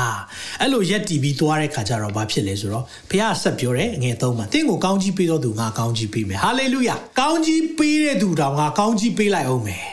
[0.62, 9.84] အဲ့လိုရက်တည်ပြီးသွားတဲ့ခါကျတော့ဘာဖြစ်လဲဆိုတော့ဘုရားဆက်ပြောတယ်ငွေသုံးမှာတင်းကိုကောင်းကြီးပေးတော်သူငါကောင်းကြီးပေးမယ်ဟာလေလုယာကောင်းကြီးပေးတဲ့သူတောင်ငါကောင်းကြီးပေးလိုက်အောင်မယ်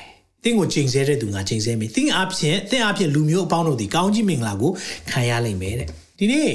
[0.45, 4.71] တင်းကိုချိန်ဆတဲ့သူငါချိန်ဆမယ်တင်းအဖြစ်တင်းအဖြစ်လူမျိုးအပေါင်းတို့ဒီကောင်းကြီးမင်္ဂလာကို
[5.11, 5.89] ခံရလိမ့်မယ်တဲ့
[6.19, 6.51] ဒီနေ့ဣ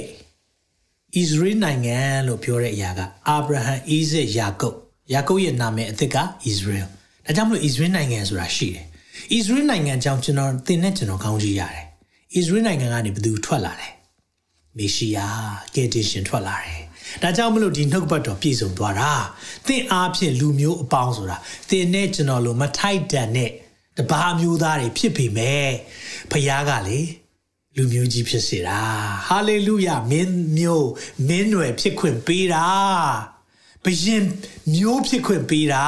[1.30, 4.78] သရေလနိုင်ငံလို့ပြောတဲ့အရာကအာဗြဟံ၊အိဇက်၊ယာကုပ်
[5.14, 8.86] ယာကုပ်ရဲ့နာမည်အသစ်ကဣသရေလဒါကြောင့်မလို့ဣသရေလနိုင်ငံဆိုတာရှိတယ်
[9.30, 11.86] ဣသရေလနိုင်ငံကြောင့်ကျွန်တော်သင်နဲ့ကျွန်တော်ကောင်းကြီးရတယ်ဣ
[12.32, 13.90] သရေလနိုင်ငံကနေဘယ်သူထွက်လာလဲ
[14.78, 15.28] မေရှိယာ
[15.76, 16.82] ကယ်တင်ရှင်ထွက်လာတယ်
[17.22, 19.12] ဒါကြောင့်မလို့ဒီနှုတ်ပတ်တော်ပြည့်စုံသွားတာ
[19.68, 21.38] သင်အားဖြင့်လူမျိုးအပေါင်းဆိုတာ
[21.70, 23.52] သင်နဲ့ကျွန်တော်လိုမထိုက်တန်တဲ့
[23.98, 25.70] တပါးမျိုးသားတွေဖြစ်ပေမဲ့
[26.32, 27.00] ဖခင်ကလေ
[27.76, 28.82] လူမျိုးကြီးဖြစ်စေတာ
[29.28, 30.90] ဟာလေလုယာမင်းမျိုး
[31.28, 32.68] မင်းွယ်ဖြစ်ခွင့်ပေးတာ
[33.86, 34.24] ဘယင်
[34.76, 35.86] မျိုးဖြစ်ခွင့်ပေးတာ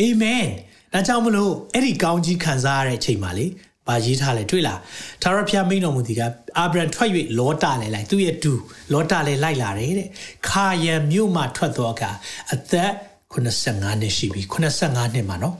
[0.00, 0.46] အာမင်
[0.94, 3.46] ဒါကြောင့်မလို့အဲ့ဒီကောင်းကြီးခံစားရတဲ့အချိန်မှာလေ
[3.86, 4.78] ဘာရေးထားလဲတွေ့လား
[5.22, 6.20] သာရဖျားမိန်တော်မူဒီက
[6.58, 8.52] အာဗြံထွက်၍လောတာလဲလိုက်သူ့ရဲ့တူ
[8.92, 10.08] လောတာလဲလိုက်လာတယ်တဲ့
[10.48, 12.10] ခါယံမြို့မှာထွက်တော့အခါ
[12.54, 12.90] အသက်
[13.32, 15.56] 85နှစ်ရှိပြီ85နှစ်မှာနော်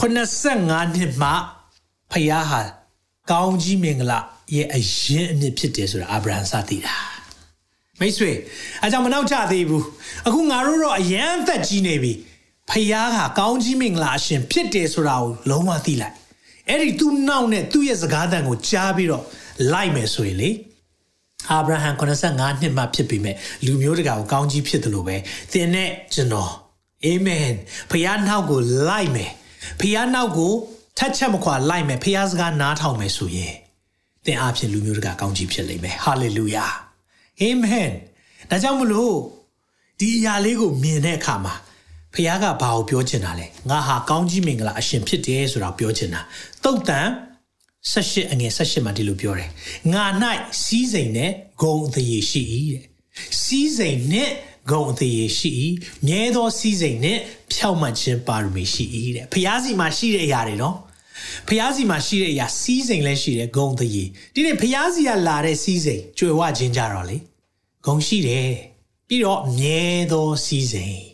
[0.00, 1.32] 85နှစ်မှာ
[2.12, 2.60] ဖယားဟာ
[3.30, 4.18] ကောင်းကြီးမင်္ဂလာ
[4.54, 6.96] ရဲ့အရင်အမြစ်ဖြစ်တယ်ဆိုတာအာဗြဟံစသိတာ
[8.00, 8.30] မိတ်ဆွေ
[8.82, 9.84] အဲကြောင့်မနောက်ကျသေးဘူး
[10.26, 12.12] အခုငါတို့တော့အရန်သက်ကြီးနေပြီ
[12.70, 16.14] ဖယားကကောင်းကြီးမင်္ဂလာအရှင်ဖြစ်တယ်ဆိုတာကိုလုံးဝသိလိုက်
[16.68, 19.24] အဲ့ဒီသူ့နောက်နဲ့သူ့ရဲ့စကားသံကိုကြားပြီးတော့
[19.72, 20.50] လိုက်မယ်ဆိုရင်လေ
[21.50, 25.16] အာဗြဟံ85နှစ်မှဖြစ်ပြီမဲ့လူမျိုးတကာကိုကောင်းကြီးဖြစ်တယ်လို့ပဲ
[25.52, 26.50] သင်နဲ့ကျွန်တော်
[27.04, 27.48] အာမင်
[27.90, 29.30] ဖယားနောက်ကိုလိုက်မယ်
[29.80, 30.52] ဖယားနောက်ကို
[30.98, 33.54] ထက်ချက်မခွာလိုက်မယ်ဖယားစကားနားထောင်မယ်ဆိုရင်
[34.24, 36.66] သင်အားဖြင့်လူမျိုးတကာကောင်းကြီးဖြစ်လိမ့်မယ်ဟာလေလုယာ
[37.40, 37.90] အာမင်
[38.50, 39.14] ဒါကြောင့်မလို့
[39.98, 41.54] ဒီအရာလေးကိုမြင်တဲ့အခါမှာ
[42.14, 46.20] ဖခင်ကဘာကိုပြောချင်တာလဲငါဟာကောင်းကြီးမင်္ဂလာအရှင်ဖြစ်တယ်ဆိုတာပြောချင်တာ
[46.64, 47.08] တုတ်တန်
[47.90, 49.50] 78အငယ်78မှာဒီလိုပြောတယ်
[49.92, 50.04] ငါ၌
[50.64, 51.30] စီးစိမ်နဲ့
[51.62, 52.42] ဂုံအသေးရှိ၏
[52.72, 52.84] တဲ့
[53.42, 54.30] စီးစိမ်နဲ့
[54.70, 55.50] ဂုံအသေးရှိ၏
[56.06, 57.18] မြဲသောစီးစိမ်နဲ့
[57.52, 58.84] ဖြောက်မှတ်ခြင်းပါရမီရှိ၏
[59.16, 60.76] တဲ့ဖခင်စီမှာရှိတဲ့အရာတွေနော်
[61.48, 67.16] ဖျားစီမှာရှိတဲ့အရာစီးစိမ်လည်းရှိတယ်ဂုံတရေဒီနေ့ဖျားစီကလာတဲ့စီးစိမ်ကြွယ်ဝခြင်းကြတော့လေ
[67.86, 68.50] ဂုံရှိတယ်
[69.08, 71.07] ပြီးတော့မြဲသောစီးစိမ်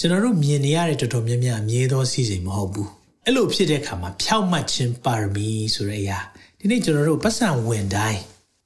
[0.00, 2.88] ကျွန်တော်တို့မြင်နေရတဲ့တော်တော်များများမြဲသောစီးစိမ်မဟုတ်ဘူး
[3.24, 6.18] အဲ့လိုဖြစ်တဲ့အခါမှာဖြောက်မှတ်ခြင်းပါရမီဆိုတဲ့အရာ
[6.58, 8.20] ဒီနေ့ကျွန်တော်တို့ပတ်စံဝင်တိုင်း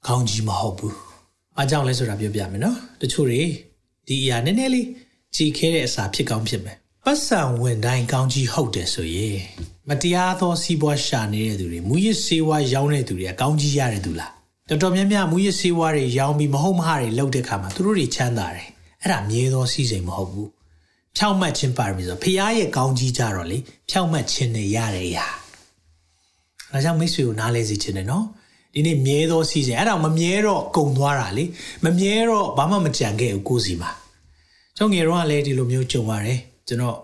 [0.07, 0.97] ခေါင်းကြီးမဟုတ်ဘူး
[1.57, 3.42] အားကြောင့်လဲဆိုတာပြောပြမယ်နော်တချို့တွေ
[4.07, 4.87] ဒီအရာနည်းနည်းလေး
[5.37, 9.38] ကြည်ခဲတဲ့အစာဖြစ်ကောင်းဖြစ်မယ်ပတ်စံဝင်တိုင်းကောင်းကြီးဟုတ်တယ်ဆိုရင်
[9.88, 14.33] မတရားသောစီးပွားရှာနေတဲ့သူတွေမူရစ်စေဝါရောင်းတဲ့သူတွေကကောင်းကြီးရတဲ့သူလား
[14.68, 18.68] တော်တော်များများမူရစ်စေဝါတွေရောင်းပြီးမဟုတ်မဟတွေလုပ်တဲ့ခါမှာသူတို့တွေချမ်းသာတယ်
[19.03, 20.51] အဲ့ဒါမြဲသောစီးစိမ်မဟုတ်ဘူး
[21.16, 23.59] ဖြောက်မှတ်ခြင်းပါရမီဆိုဖခင်ရဲ့ကောင်းကြီးကြတော့လေ
[23.90, 25.27] ဖြောက်မှတ်ခြင်းနဲ့ရတဲ့အရာ
[26.70, 28.25] ဒါကြောင့်မိတ်ဆွေကိုနားလဲစေခြင်းနဲ့နော်
[28.75, 31.44] ဒီနေ့မြဲသောစီးစိမ်အဲ့ဒါမမြဲတော့ကုံသွားတာလေ
[31.85, 33.90] မမြဲတော့ဘာမှမကြံခဲ့ဘူးကိုစီမှာ
[34.77, 36.96] ကျောင်းငယ်တော့ကလည်းဒီလိုမျိုးကြုံရတယ်ကျွန်တော်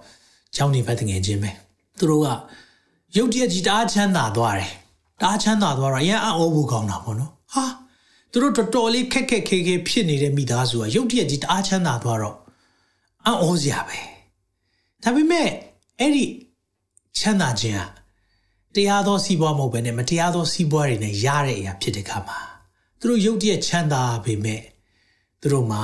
[0.57, 1.51] ကျောင်းနေဖက်တငယ်ချင်းပဲ
[1.99, 2.29] သူတို့က
[3.17, 4.73] ရုတ်တရက်ကြီးတအားချမ်းသာသွားတယ်
[5.21, 7.65] တအားချမ်းသာသွားတော့အရင်အံ့ဩဖို့ကောင်းတာပေါ့နော်ဟာ
[8.33, 12.37] သူတို့တော်တော်လေးခက်ခက်ခဲခဲဖြစ်နေတဲ့မိသားစုကရုတ်တရက်ကြီးတအားချမ်းသာသွားတော့
[13.29, 14.01] အံ့ဩစရာပဲ
[15.03, 15.49] ဒါပေမဲ့
[16.01, 16.27] အဲ့ဒီ
[17.19, 17.83] ချမ်းသာခြင်းက
[18.75, 22.39] တရားသောစီးပွားမဟုတ်ဘဲနဲ့မတရားသောစီးပွားတွေနဲ့ရတဲ့အရာဖြစ်တဲ့ခါမှာ
[22.99, 24.63] သူတို့ရုတ်တရက်ချမ်းသာပေမဲ့
[25.41, 25.83] သူတို့မှာ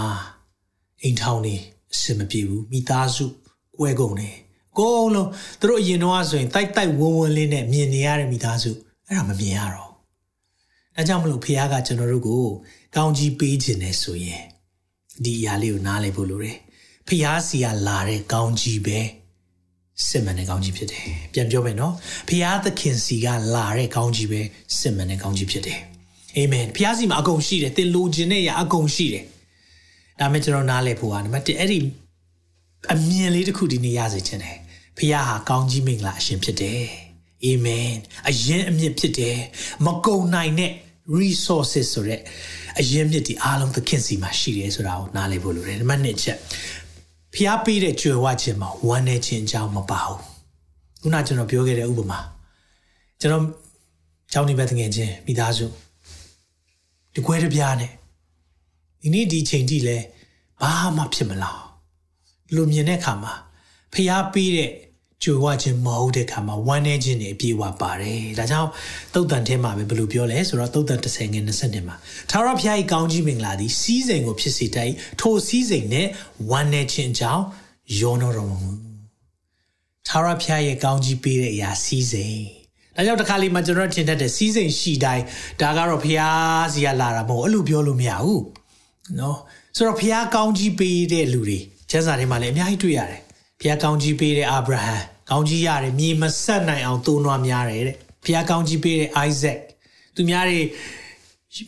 [1.03, 1.57] အိမ်ထောင်နေ
[1.93, 3.27] အဆင်မပြေဘူးမိသားစု
[3.79, 4.37] ကွဲကုန်တယ်
[4.79, 5.29] ကိုယ်လုံး
[5.61, 8.71] သူတို့အရင်တော့ဆိုရင်တိုက်တိုက်ဝန်းဝန်းလေးနဲ့မြင်နေရတဲ့မိသားစု
[9.07, 9.91] အဲ့ဒါမမြင်ရတော့
[10.97, 12.45] အဲကြောင့်မလို့ဖခင်ကကျွန်တော်တို့ကို
[12.97, 14.43] ကောင်းကြီးပေးခြင်းနဲ့ဆိုရင်
[15.25, 16.59] ဒီအရာလေးကိုနားလည်ဖို့လိုတယ်
[17.09, 18.99] ဖခင်စီကလာတဲ့ကောင်းကြီးပဲ
[20.09, 21.95] စစ်မှန်တဲ့ကောင်းကြီးဖြစ်တယ်ပြန်ပြောမယ်နော်
[22.29, 24.41] ဖခင်သခင်စီကလာတဲ့ကောင်းကြီးပဲ
[24.79, 25.79] စစ်မှန်တဲ့ကောင်းကြီးဖြစ်တယ်
[26.37, 29.25] အာမင်ဖခင်စီမှာအကုန်ရှိတယ်သင်လိုချင်တဲ့အရာအကုန်ရှိတယ်
[30.21, 31.79] ဒါမဲ့ကျွန်တော်နားလည်ဖို့ကနံပါတ်1အဲ့ဒီ
[32.93, 34.57] အမြင်လေးတစ်ခုဒီနေ့ရစေချင်တယ်
[34.99, 36.83] ဖခင်ဟာကောင်းကြီးမင်္ဂလာအရှင်ဖြစ်တယ်
[37.45, 37.91] အာမင်
[38.29, 39.39] အရင်အမြင့်ဖြစ်တယ်
[39.87, 40.73] မကုံနိုင်တဲ့
[41.19, 42.21] resources ဆိုတဲ့
[42.81, 46.39] အရင်မြစ်ဒီအားလုံးသခင်စီမှာရှိတယ်ဆိုတာကိုနားလည်ဖို့လိုတယ်ဒီမှနှစ်ချက်
[47.35, 50.21] ဖျားပေးတဲ့ကြွယ်ဝခြင်းမှာဝမ်းနေခြင်းအကြောင်းမပါဘူး
[51.01, 52.21] ခုနကျွန်တော်ပြောခဲ့တဲ့ဥပမာ
[53.21, 53.45] ကျွန်တော်
[54.33, 55.67] ကျောင်းနေဘက်တငယ်ချင်းမိသားစု
[57.15, 57.93] ဒီခွဲတစ်ပြားနဲ့
[59.03, 59.97] ဒီနေ့ဒီချိန်ထိလဲ
[60.63, 61.63] ဘာမှဖြစ်မလား
[62.55, 63.33] လူမြင်တဲ့အခါမှာ
[63.93, 64.71] ဖျားပေးတဲ့
[65.25, 68.71] ကြွယ်ဝခြင်းမဟုတ်တဲ့ခါမှာဝမ်းနည်းခြင်းတွေအပြည့်ဝပါတယ်ဒါကြောင့်
[69.15, 71.97] သုတ်တန်ထဲမှာပဲဘယ်လိုပြောလဲဆိုတော့သုတ်တန်30ငွေ20မှာ
[72.31, 76.07] သာရဖျားကြီးကောင်းကြီးမင်္ဂလာသည်စီးစိမ်ကိုဖြစ်စေတတ်ထိုစီးစိမ်နဲ့
[76.51, 77.45] ဝမ်းနည်းခြင်းအကြောင်း
[78.01, 78.71] ယောနောတော်မူ
[80.09, 82.43] သာရဖျားရဲ့ကောင်းကြီးပေးတဲ့အရာစီးစိမ်
[82.97, 85.25] ဒါကြောင့်တစ်ခါလေးမှကျွန်တော်ထင်တတ်တဲ့စီးစိမ်ရှိတိုင်း
[85.61, 88.43] ဒါကတော့ဖျားစီကလာတာမဟုတ်အဲ့လိုပြောလို့မရဘူး
[89.19, 89.39] နော်
[89.77, 91.59] ဆိုတော့ဖျားကောင်းကြီးပေးတဲ့လူတွေ
[91.91, 93.24] ကျမ်းစာထဲမှာလည်းအများကြီးတွေ့ရတယ်
[93.67, 94.97] ဖျားကောင်းကြီးပေးတဲ့အာဗြဟံ
[95.31, 99.59] ကောင်းကြီးရတယ်မြေမဆက်နိုင်အောင်တိုးနွားများတယ်တဲ့ဖျားကောင်းကြီးပေးတဲ့ Isaac
[100.15, 100.61] သူများတွေ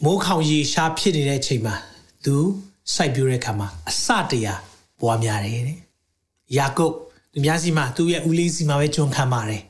[0.04, 1.74] မိုးခေါင်ရေရှားဖြစ်နေတဲ့အချိန်မှာ
[2.24, 2.34] သူ
[2.94, 4.54] စိုက်ပျိုးတဲ့အခါမှာအစတရာ
[5.00, 5.78] ပွားများတယ်တဲ့
[6.56, 6.94] ယာကုပ်
[7.32, 9.62] သူများစီမှာသူ့ရဲ့ဦးလေးစီမှာပဲကျွန်ခံပါတယ်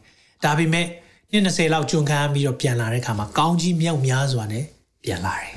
[0.45, 0.87] ဒါပေမဲ့
[1.31, 4.65] နှစ်20လောက်ကျွန်ခံပြီးတော့ပြန်လာတဲ့အခါမှာကောင်းကြီးမြောက်များစွာနဲ့
[5.05, 5.53] ပြန်လာတယ်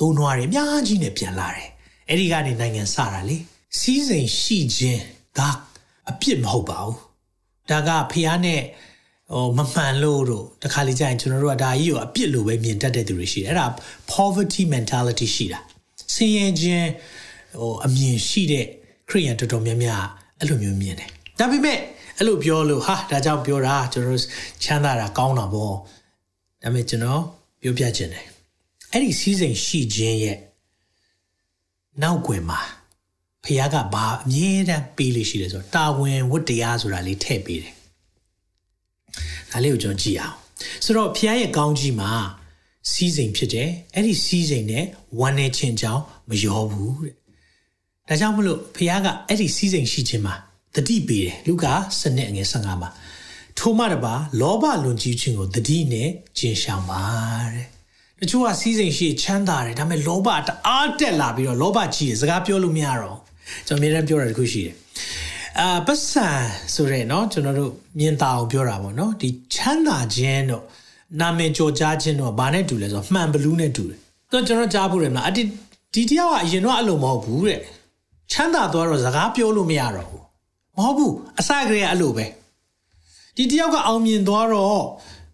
[0.00, 1.68] တိုးနွားတွေအများကြီးနဲ့ပြန်လာတယ်
[2.08, 3.36] အဲ့ဒီကနေနိုင်ငံစတာလေ
[3.78, 5.02] စီးစိမ်ရှိခြင်း
[5.38, 5.48] ဒါ
[6.10, 6.96] အပြစ်မဟုတ်ပါဘူး
[7.70, 8.62] ဒါကဖះနဲ့
[9.32, 13.66] ဟိုမမှန်လို့တို့တခါလေကြာရင်ကျွန်တော်တို့ကဒါကြီးကိုအပြစ်လို့ပဲမြင်တတ်တဲ့သူတွေရှိတယ်အဲ့ဒါ
[14.12, 15.60] poverty mentality ရှိတာ
[16.14, 16.88] ဆင်းရဲခြင်း
[17.60, 18.66] ဟိုအမြင်ရှိတဲ့
[19.08, 20.04] ခရိယန်တော်တော်များများ
[20.38, 21.78] အဲ့လိုမျိုးမြင်တယ်ဒါပေမဲ့
[22.18, 24.22] အဲ့လိုပြောလို့ဟာဒါကြောင့်ပြောတာကျွန်တော်တို့
[24.62, 25.76] ချမ်းသာတာကောင်းတာပေါ့ဒါ
[26.62, 27.22] ပေမဲ့ကျွန်တော်
[27.62, 28.24] ပြောပြခြင်းတယ်
[28.92, 30.38] အဲ့ဒီစီးစိမ်ရှိခြင်းရဲ့
[32.02, 32.60] နောက်ွယ်မှာ
[33.44, 37.74] ဖះကဘာအမြဲတမ်းပေးလို့ရှိတယ်ဆိုတော့တာဝန်ဝတ္တရားဆိုတာလေးထည့်ပေးတယ်
[39.50, 40.36] ဒါလေးကိုကျွန်တော်ကြည့်အောင်
[40.84, 42.10] ဆိုတော့ဖះရဲ့ကောင်းကြီးမှာ
[42.90, 44.84] စီးစိမ်ဖြစ်တယ်အဲ့ဒီစီးစိမ်နဲ့
[45.18, 47.14] ဝမ်းနေခြင်းကြောင့်မရောဘူးတဲ့
[48.08, 50.34] ဒါကြောင့်မလို့ဖះကအဲ့ဒီစီးစိမ်ရှိခြင်းမှာ
[50.74, 52.90] တတိပေးတယ်လူကာစနစ်အငယ်15မှာ
[53.58, 57.02] ထိုမှတပါလောဘလွန်ကြီးခြင်းကိုတတိနဲ့ကျင်ရှောင်ပါ
[57.54, 57.66] တဲ့
[58.20, 63.18] တချို့ကစီးစိမ်ရှိချမ်းသာတယ်ဒါပေမဲ့လောဘတအားတက်လာပြီးတော့လောဘကြီးတယ်စကားပြောလို့မရတော့
[63.67, 64.75] ကျွန်တော်အမြဲတမ်းပြောတာတခုရှိတယ်
[65.59, 66.27] အာပတ်စံ
[66.73, 70.63] ဆိုရဲเนาะကျွန်တော်တို့မြင်တာအောင်ပြောတာပေါ့เนาะဒီချမ်းသာခြင်းတော့
[71.19, 73.99] နာမည်ကြော်ကြားခြင်းတော့ဘာနဲ့တူလဲဆိုတော့မှန်ဘလူးနဲ့တူတယ်
[74.31, 75.43] တော့ကျွန်တော်ကြားဖို့ရမလားအဒီ
[75.93, 77.59] ဒီတယောက်ကအရင်တော့အဲ့လိုမဟုတ်ဘူးတဲ့
[78.31, 80.23] ချမ်းသာသွားတော့စကားပြောလို့မရတော့ဘူး
[80.77, 82.25] မဟုတ်ဘူးအစကတည်းကအဲ့လိုပဲ
[83.35, 84.83] ဒီတယောက်ကအောင်မြင်သွားတော့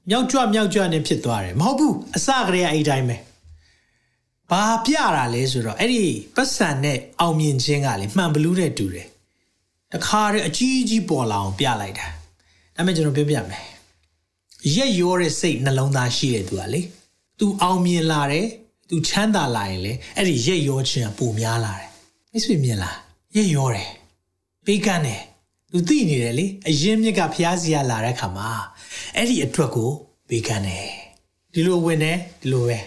[0.09, 3.17] မြောက်ကြွမြောက်ကြွနဲ့ဖြစ်သွားတယ်မဟုတ်ဘူးအစကတည်းကအဲ့တိုင်းပဲ
[4.50, 6.04] ဘာပြတာလဲဆိုတော့အဲ့ဒီ
[6.36, 9.08] ပတ်စံနဲ့အောင်မြင်ခြင်းကလေမှန်ဘလူးတဲ့တူတယ်
[9.92, 12.06] တခါတည်းအကြီးကြီးပေါ်လာအောင်ပြလိုက်တာ
[12.76, 13.62] ဒါပေမဲ့ကျွန်တော်ပြောပြမယ်
[14.76, 16.80] ရက်ရောတဲ့စိတ်နှလုံးသားရှိတဲ့သူကလေ
[17.38, 18.46] သူအောင်မြင်လာတယ်
[18.88, 21.88] သူချမ်းသာလာရင်လေအဲ့ဒီရက်ရောခြင်းပိုများလာတယ်
[22.32, 22.96] မိတ်ဆွေမြင်လား
[23.36, 23.90] ရက်ရောတယ်
[24.66, 25.22] ပေးကမ်းတယ်
[25.70, 28.48] သူသိနေတယ်လေအရင်မြစ်ကဖျားစီရလာတဲ့ခါမှာ
[29.16, 29.90] အဲ့ဒီအတွက်ကို
[30.28, 30.88] ပေးကမ်းတယ်
[31.52, 32.78] ဒီလိုဝင်တယ်ဒီလိုပဲ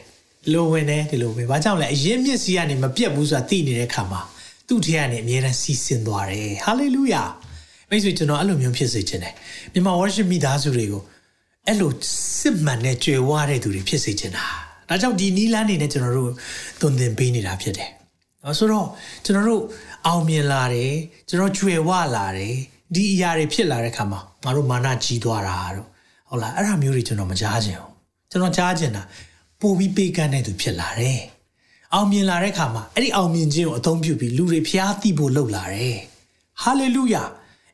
[0.54, 4.22] လိုဝင်တယ်ဒီလိုပဲဘာကြောင့်လဲအရင်မြစ်စီကနေမပြတ်ဘူးဆိုတာသိနေတဲ့ခါမှာ
[4.68, 7.24] သူ့ထဲကနေအမြဲတမ်းစီးဆင်းသွားတယ်ဟာလေလုယာ
[7.90, 9.34] မိတ်ဆွေကျွန်တော်အဲ့လိုမျိုးဖြစ်စေချင်တယ်
[9.74, 11.04] မြန်မာ worship မိသားစုတွေကို
[11.68, 11.92] အဲ့လို
[12.40, 14.46] စစ်မှန်တဲ့ကြွယ်ဝတဲ့သူတွေဖြစ်စေချင်တာ
[14.90, 16.32] ဒါကြောင့်ဒီနီးလန်းနေနဲ့ကျွန်တော်တို့
[16.80, 17.90] သွန်သင်ပေးနေတာဖြစ်တယ်
[18.44, 18.88] နော်ဆိုတော့
[19.26, 19.64] ကျွန်တော်တို့
[20.08, 20.94] အောင်မြင်လာတယ်
[21.30, 22.56] ကျွန်တော်ကြွယ်ဝလာတယ်
[22.94, 25.88] ဒီအရာတွေဖြစ်လာတဲ့ခါမှာငါတို့မာနကြီးသွားတာတို့
[26.30, 27.92] ဟုတ်လားအဲ့ဒါမျိုးတွေကျွန်တော်မကြားချင်ဘူး
[28.32, 29.04] ကျွန်တော်ကြားချင်တာ
[29.62, 31.22] ပို့ပြီးပေးကမ်းတဲ့သူဖြစ်လာတယ်
[31.94, 35.98] အောင်မြင်လာတဲ့ခါမှာအဲ့ဒီအောင်မြင်ခြင်းကိုအသုံးပြုပြီးလူတွေဖျားသိဖို့လှုပ်လာတယ်
[36.62, 37.24] ဟာလေလုယာ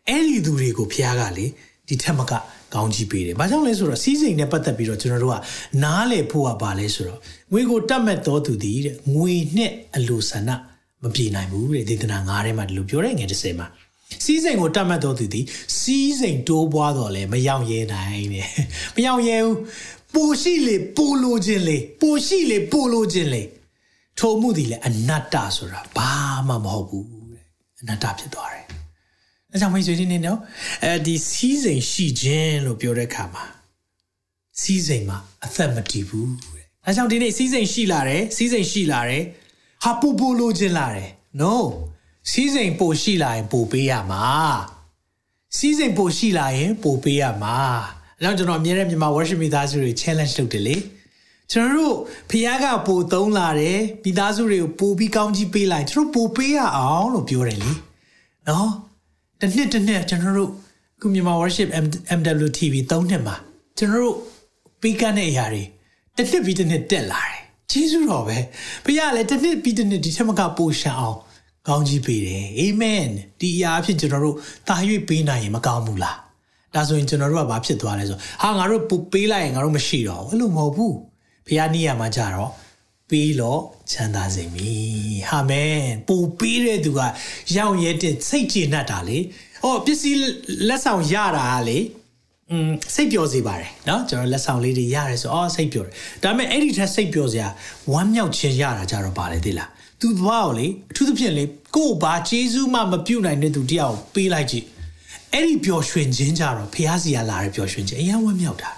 [0.09, 1.45] အဲ့ဒီသူတွေကိုဖျားကလေ
[1.87, 2.33] ဒီထက်မက
[2.73, 5.37] ကောင်းကြီးပေးတယ်။ဘာကြောင့်လဲဆိုတော့စီးစိမ်နဲ့ပတ်သက်ပြီးတော့ကျွန်တော်တို့က
[5.83, 7.19] နားလေဖို့ကပါလဲဆိုတော့
[7.51, 10.49] ငွေကိုတတ်မဲ့တော်သူသည်တဲ့ငွေနဲ့အလိုဆန္ဒ
[11.03, 13.67] မပြေနိုင်ဘူးတဲ့ဒေသနာ9ထဲမှာဒီလိုပြောတဲ့ငယ်30မှာ
[14.25, 15.45] စီးစိမ်ကိုတတ်မဲ့တော်သူသည်
[15.79, 18.47] စီးစိမ်တိုးပွားတော့လဲမရောက်ရဲနိုင်တဲ့
[18.95, 19.57] မရောက်ရဲဘူး
[20.15, 23.43] ပိုရှိလေပိုလိုခြင်းလေပိုရှိလေပိုလိုခြင်းလေ
[24.19, 26.11] ထိုမှုသည်လည်းအနတ္တဆိုတာဘာ
[26.47, 27.45] မှမဟုတ်ဘူးတဲ့
[27.81, 28.65] အနတ္တဖြစ်သွားတယ်။
[29.51, 30.39] အဲကြောင့်မိတ်ဆွေတွေနေတော့
[30.83, 33.45] အဲဒီစီးစိမ်ရှိခြင်းလို့ပြောတဲ့အခါမှာ
[34.61, 39.23] စီးစိမ်မှာအသက်မတည်ဘူးတဲ့။အဲကြောင့်ဒီနေ့စီးစိမ်ရှိလာတယ်စီးစိမ်ရှိလာတယ်
[39.83, 41.09] ဟာပူပူလိုခြင်းလာတယ်။
[41.41, 41.53] No
[42.31, 44.25] စီးစိမ်ပိုရှိလာရင်ပိုပေးရမှာ။
[45.57, 47.57] စီးစိမ်ပိုရှိလာရင်ပိုပေးရမှာ။
[48.19, 50.75] အဲကြောင့်ကျွန်တော်အမြဲတမ်းမြန်မာ worship မိသားစုတွေ challenge လုပ်တယ်လေ။
[51.51, 51.95] ကျွန်တော်တို့
[52.29, 57.71] ဖခင်ကပိုသုံးလာတယ်မိသားစုတွေကိုပိုပြီးကောင်းကြီးပေးလိုက်ကျွန်တော်ပိုပေးရအောင်လို့ပြောတယ်လေ
[58.47, 58.69] နော်
[59.39, 60.51] တစ်နှစ်တစ်နှစ်ကျွန်တော်တို့
[61.01, 61.69] ကုမြန်မာ worship
[62.19, 63.35] MWTV 3နှစ်မှာ
[63.77, 64.17] ကျွန်တော်တို့
[64.81, 65.63] ပေးကမ်းတဲ့အရာတွေ
[66.17, 67.39] တစ်နှစ်ပြီးတစ်နှစ်တက်လာတယ်
[67.71, 68.37] ကျေးဇူးတော်ပဲ
[68.85, 71.17] ဖခင်လည်းတစ်နှစ်ပြီးတစ်နှစ်ဒီထက်မကပိုရှံအောင်
[71.67, 73.05] ကောင်းကြီးပေးတယ်အာမင်
[73.39, 74.75] ဒီအရာအဖြစ်ကျွန်တော်တို့တာ၍
[75.07, 76.24] ပေးနိုင်ရင်မကောင်းဘူးလား
[76.74, 80.96] ဒါဆိုရင်ကျွန်တော်တို့ကဘာဖြစ်သွားလဲဆိုဟာငါတို့ပိုပေးလိုက်ရင်ငါတို့မရှိတော့ဘူးအဲ့လိုမဟုတ်ဘူး
[81.46, 82.50] ဖခင်နေရာမှာကြတော့
[83.10, 87.00] ပေးလို့ချမ်းသာစေမည်အာမင်ပူပေးတဲ့သူက
[87.56, 89.22] ရောက်ရဲတဲ့စိတ်ကျေနပ်တာလေဩ
[89.62, 90.18] ဟောပစ္စည်း
[90.68, 91.78] လက်ဆောင်ရတာကလေ
[92.50, 97.48] อืมစိတ်ပျော်စေပါတယ်เนาะကျွန်တော်လက်ဆောင်လေးတွေရတယ်ဆိုအော်စိတ်ပျော်တယ်ဒါပေမဲ့အဲ့ဒီထက်စိတ်ပျော်စရာ
[97.92, 99.68] ဝမ်းမြောက်ခြင်းရတာကြတော့ပါတယ်သိလား
[100.00, 101.44] သူဘာကိုလေအထူးသဖြင့်လေ
[101.76, 104.66] ကို့ဘာကျေးဇူးမှမပြုတ်နိုင်တဲ့သူတယောက်ပေးလိုက်ကြည့်
[105.34, 108.70] အဲ့ဒီပျော်ရွှင်ခြင်းကြတော့ဖះစီရလာတဲ့ပျော်ရွှင်ခြင်းအရင်ဝမ်းမြောက်တာ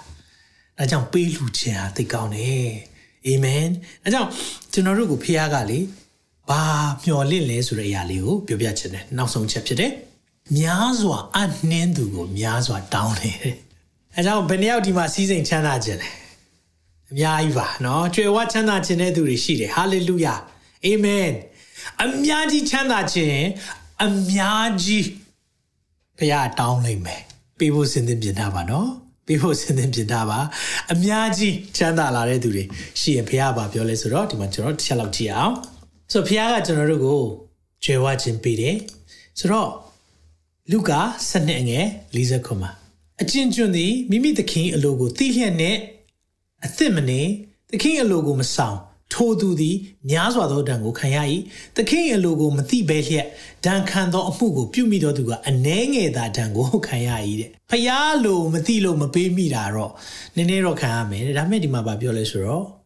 [0.77, 2.69] ဒါကြောင့်ပေးလူခြင်းဟာသိကောင်းတယ်
[3.25, 3.67] အာမင်
[4.03, 4.29] အဲကြောင့်
[4.73, 5.79] ကျွန်တော်တို့ကိုဖះကလေ
[6.49, 6.61] ဘာ
[7.03, 9.91] မျှော်လင့်လဲဆိုတဲ့အရာလေးကိုပြောပြချင်တယ်နောက်ဆုံးချက်ဖြစ်တယ်
[10.57, 13.37] များစွာအနှင်းသူကိုများစွာတောင်းတယ်
[14.15, 16.09] အဲကြောင့်ဘယ်နှယောက်ဒီမှာစီးစိမ်ချမ်းသာခြင်းလဲ
[17.11, 20.35] အများကြီးပါเนาะကြွယ်ဝချမ်းသာခြင်းတဲ့သူတွေရှိတယ်ဟာလေလုယာ
[20.85, 21.31] အာမင်
[22.01, 23.41] အများကြီးချမ်းသာခြင်း
[24.05, 25.05] အများကြီး
[26.18, 27.22] ဖះတောင်းလိုက်မယ်
[27.58, 28.88] ပေးဖို့စဉ်းသင့်ပြင်ထားပါနော်
[29.26, 30.38] ပေးဖို့စဉ်းသင့်ပြင်ထားပါ
[30.92, 32.64] အများကြီးချမ်းသာလာတဲ့သူတွေ
[33.00, 35.54] ရှိရင်ဖះပါပြောလဲဆိုတော့ဒီမှာကျွန်တော်တစ်ချက်လောက်ကြည့်အောင်
[36.12, 37.20] ဆိုတော့ဖះကကျွန်တော်တို့ကို
[37.84, 38.76] ကျွယ်ဝခြင်းပေးတယ်
[39.38, 39.70] ဆိုတော့
[40.70, 41.00] လူကာ
[41.30, 42.70] 7အငယ်50ခွန်မှာ
[43.22, 45.76] အကျဉ်းကျွန်းသည်မိမိသခင်အလိုကိုသိလျက်နဲ့
[46.64, 47.22] အသစ်မနေ
[47.70, 48.78] သခင်အလိုကိုမဆောင်
[49.14, 49.76] ထိုသူသည်
[50.10, 51.18] များစွာသောဒဏ်ကိုခံရ၏
[51.76, 53.26] သခင်အလိုကိုမသိဘဲလျက်
[53.66, 59.92] ဒဏ်ခံသောအမှုကိုပြုမိသောသူကအနှဲငယ်သာဒဏ်ကိုခံရ၏တဲ့ဖျားလိုမသိလို့မပေးမိတာတော့
[60.36, 62.77] နည်းနည်းတော့ခံရမယ်တဲ့ဒါပေမဲ့ဒီမှာဗာပြောလဲဆိုတော့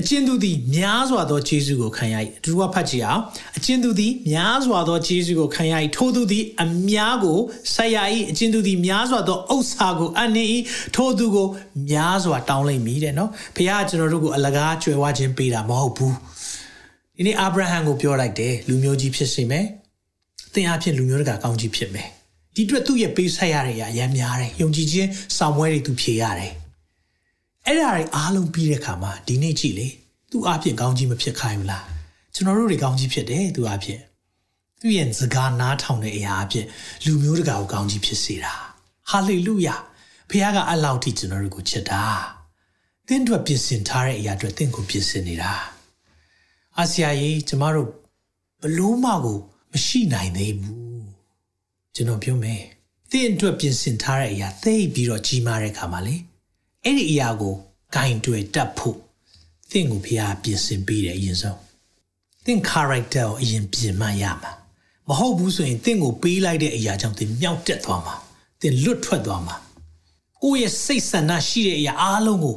[0.00, 3.22] အကျဉ်သူသည်များစွာသောခြေဆုကိုခံရ၏အတူတူဖတ်ကြည့်အောင်
[3.56, 7.38] အကျဉ်သူသည်များစွာသောခြေဆုကိုခံရ၏ထိုသူသည်အများကို
[7.74, 7.98] ဆက်ရ၏
[8.30, 10.50] အကျဉ်သူသည်များစွာသောဥစ္စာကိုအနှင်း၏
[10.96, 11.46] ထိုသူကို
[11.90, 16.14] များစွာတောင်းလိုက်မိတဲ့နော်ဖခင်ကကျွန်တော်တို့ကိုအလကားကြွယ်ဝခြင်းပေးတာမဟုတ်ဘူး
[17.16, 19.64] ဒီနေ့အာဗြဟံကိုပြောလိုက်တယ်လူမျိုးကြီးဖြစ်စေမယ်
[20.54, 22.08] သင်အဖြစ်လူမျိုးတကာကောင်းကြီးဖြစ်မယ်
[22.54, 26.52] ဒီအတွက်သူ့ရဲ့ပေးဆက်ရတဲ့အရာရမ်းများတယ်ယုံကြည်ခြင်းဆောင်ပွဲတွေသူဖြေရတယ်
[27.66, 29.88] အဲ့ဒါတွေအားလုံးပြီးတဲ့အခါမှာဒီနေ့ကြည့်လေ
[30.30, 31.84] သူ့အဖြစ်ကောင်းကြီးမဖြစ်ခိုင်းဘူးလား
[32.34, 34.00] ကျွန်တော်တို့တွေကောင်းကြီးဖြစ်တယ်သူအဖြစ်
[34.80, 36.66] သူ့ရဲ့စကားနားထောင်တဲ့အရာအဖြစ်
[37.04, 38.54] လူမျိုးတကာကိုကောင်းကြီးဖြစ်စေတာ
[39.10, 39.76] ဟာလေလုယာ
[40.28, 42.02] ဖခင်ကအလောက်ထိကျွန်တော်တို့ကိုချစ်တာ
[43.06, 45.52] သင်တို့ပြင်ဆင်ထားတဲ့အရာတွေသင်ကိုပြင်ဆင်နေတာ
[46.78, 47.88] အာဆီယာကြီးကျမတို့
[48.62, 49.38] ဘလို့မှကို
[49.72, 51.06] မရှိနိုင်သေးဘူး
[51.94, 52.62] ကျွန်တော်ပြောမယ်
[53.10, 56.16] သင်အတွက်ပြင်ဆင်ထားတဲ့အရာသိပြီးတော့ကြီးမားတဲ့အခါမှာလေ
[56.84, 57.54] အဲ့ဒီအရာကို
[57.94, 58.98] ဂိုင်တွေတက်ဖို့
[59.70, 61.58] သင်ကိုဖျားပြင်ဆင်ပေးတယ်အရင်ဆုံး
[62.44, 64.52] သင် character ကိုအရင်ပြင်မှရမှာ
[65.08, 68.14] မဟုတ်ဘူးဆိုရင်သင်ကိုပေးလိုက်တဲ့အရာကြောင့်သင်မြောက်တက်သွားမှာ
[68.60, 69.56] သင်လွတ်ထွက်သွားမှာ
[70.42, 72.56] ကိုယ့်ရဲ့စိတ်ဆန္ဒရှိတဲ့အရာအားလုံးကို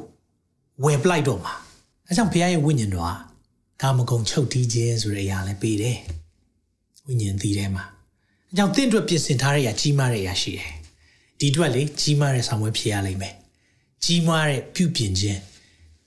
[0.83, 1.53] ဝယ်ပလိုက်တော့မှာ
[2.07, 3.13] အဲကြောင့်ဘုရားရဲ့ဝိညာဉ်တော်က
[3.81, 5.97] ကာမဂုဏ်ချုပ်တီးခြင်းဆိုတဲ့အရာလည်းပေးတယ်
[7.05, 7.85] ဝိညာဉ်သီးထဲမှာ
[8.49, 10.71] အဲကြောင့်သင်အတွက်ပြင်ဆင်ထားတဲ့အရာကြီးမားတဲ့အရာရှိတယ်
[11.39, 13.35] ဒီအတွက်လေကြီးမားတဲ့ဆောင်ဝဲဖြစ်ရလိမ့်မယ်
[14.07, 15.39] ကြီးမားတဲ့ပြုပြင်ခြင်း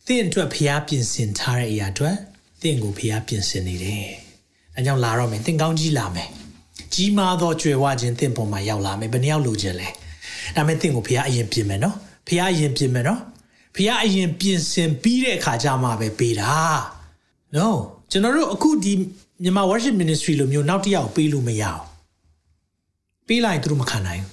[0.06, 2.16] သင်အတွက်ဖျားပြင်ဆင်ထားတဲ့အရာအတွက်
[2.62, 4.06] သင်ကိုဖျားပြင်ဆင်နေတယ်။
[4.76, 6.28] အဲကြောင့်လာတော့မယ်သင်ကောင်းကြီးလာမယ်။
[6.94, 9.88] ကြီးမားသောကြွယ်ဝခြင်းသင်ပေါ်မှာရောက်လာမယ်။ဘယ်နှယောက်လိုချင်လဲ။
[10.56, 11.96] ဒါမဲ့သင်ကိုဖျားအရင်ပြင်မယ်နော်။
[12.28, 13.20] ဖျားအရင်ပြင်မယ်နော်။
[13.76, 16.50] ဖျားအရင်ပြင်ဆင်ပြီးတဲ့အခါကျမှပဲပေးတာ။
[17.56, 17.66] No
[18.11, 18.92] ကျွန်တော်တို့အခုဒီ
[19.42, 21.82] မြန်မာ worship ministry လိုမျိုးနောက်တစ်ယောက်ပေးလို့မရအောင်။
[23.28, 24.32] ပေးလိုက်သူတို့မခံနိုင်ဘူး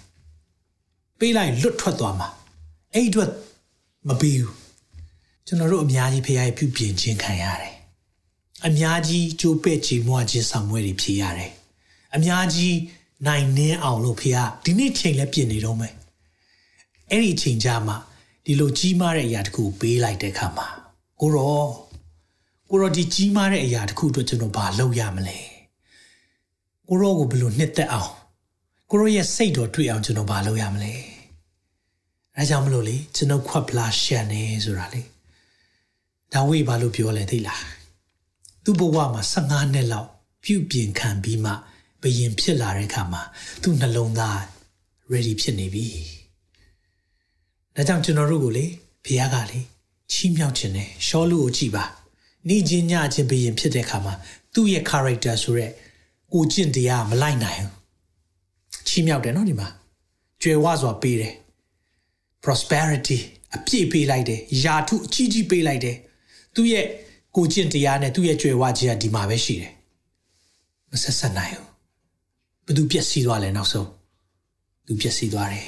[1.19, 2.27] ။ပေးလိုက်လွတ်ထွက်သွားမှာ။
[2.93, 3.29] အဲ့အတွက်
[4.07, 4.55] မပေးဘူး
[5.45, 7.75] ကျွန်တော်တို့အများကြီးဖခင်ပြုပြင်ခြင်းခံရတယ်
[8.67, 11.51] အများကြီးကြိုးပဲ့ခြင်းမွားခြင်းဆောင်မွဲတွေဖြေရတယ်
[12.15, 12.75] အများကြီး
[13.27, 15.93] နိုင်နှင်းအောင်လို့ဖခင်ဒီနေ့ချိန်လည်းပြင်နေတော့မယ်
[17.11, 17.97] အဲ့ဒီချိန်ကြမှာ
[18.45, 20.67] ဒီလိုကြီးမားတဲ့အရာတခုပေးလိုက်တဲ့အခါမှာ
[21.21, 21.65] ကိုရော
[22.69, 25.37] ကိုရောဒီကြီးမားတဲ့အရာတခုအတွက်ကျွန်တော်ဘာလုပ်ရမလဲ
[26.89, 28.11] ကိုရောကိုဘယ်လိုနှစ်သက်အောင်
[28.89, 31.14] ကိုရောရဲ့စိတ်တော်တွေ့အောင်ကျွန်တော်ဘာလုပ်ရမလဲ
[32.37, 35.01] အဲကြောင့်မလို့လေကျွန်တော်ခွက်ပလာရှန်နေဆိုတာလေ
[36.33, 37.63] ဒါဝိဘာလို့ပြောလဲသိလား
[38.63, 40.09] သူ့ဘဝမှာ15နှစ်လောက်
[40.43, 41.51] ပြုပြင်ခံပြီးမှ
[42.01, 43.21] ဘယင်ဖြစ်လာတဲ့အခါမှာ
[43.61, 44.39] သူ့နှလုံးသား
[45.11, 45.87] ready ဖြစ်နေပြီ
[47.75, 48.65] ဒါကြောင့်ကျွန်တော်တို့ကိုလေ
[49.05, 49.59] ဘုရားကလေ
[50.11, 51.83] ချီးမြှောက်ခြင်းနဲ့ရှောလူကိုကြည်ပါ
[52.47, 54.13] နေချင်းညချင်းဘယင်ဖြစ်တဲ့အခါမှာ
[54.53, 55.73] သူ့ရဲ့ character ဆိုရက်
[56.33, 57.73] ကိုကျင့်တရားမလိုက်နိုင်ဘူး
[58.87, 59.67] ချီးမြှောက်တယ်နော်ဒီမှာ
[60.41, 61.33] ကြွယ်ဝစွာပေးတယ်
[62.45, 63.19] prosperity
[63.55, 65.97] အပြည့်ပေးလိုက်တယ်ယာထုအကြီးကြီးပေးလိုက်တယ်
[66.55, 66.85] သူ့ရဲ့
[67.35, 69.73] ကိုကျင့်တရားနဲ့သူ့ရဲ့ကြွယ်ဝခြင်းကဒီမှာပဲရှိတယ်
[70.91, 71.67] မဆက်ဆက်နိုင်ဘူး
[72.65, 73.89] ဘသူပြက်စီးသွားလဲနောက်ဆုံး
[74.85, 75.67] သူပြက်စီးသွားတယ်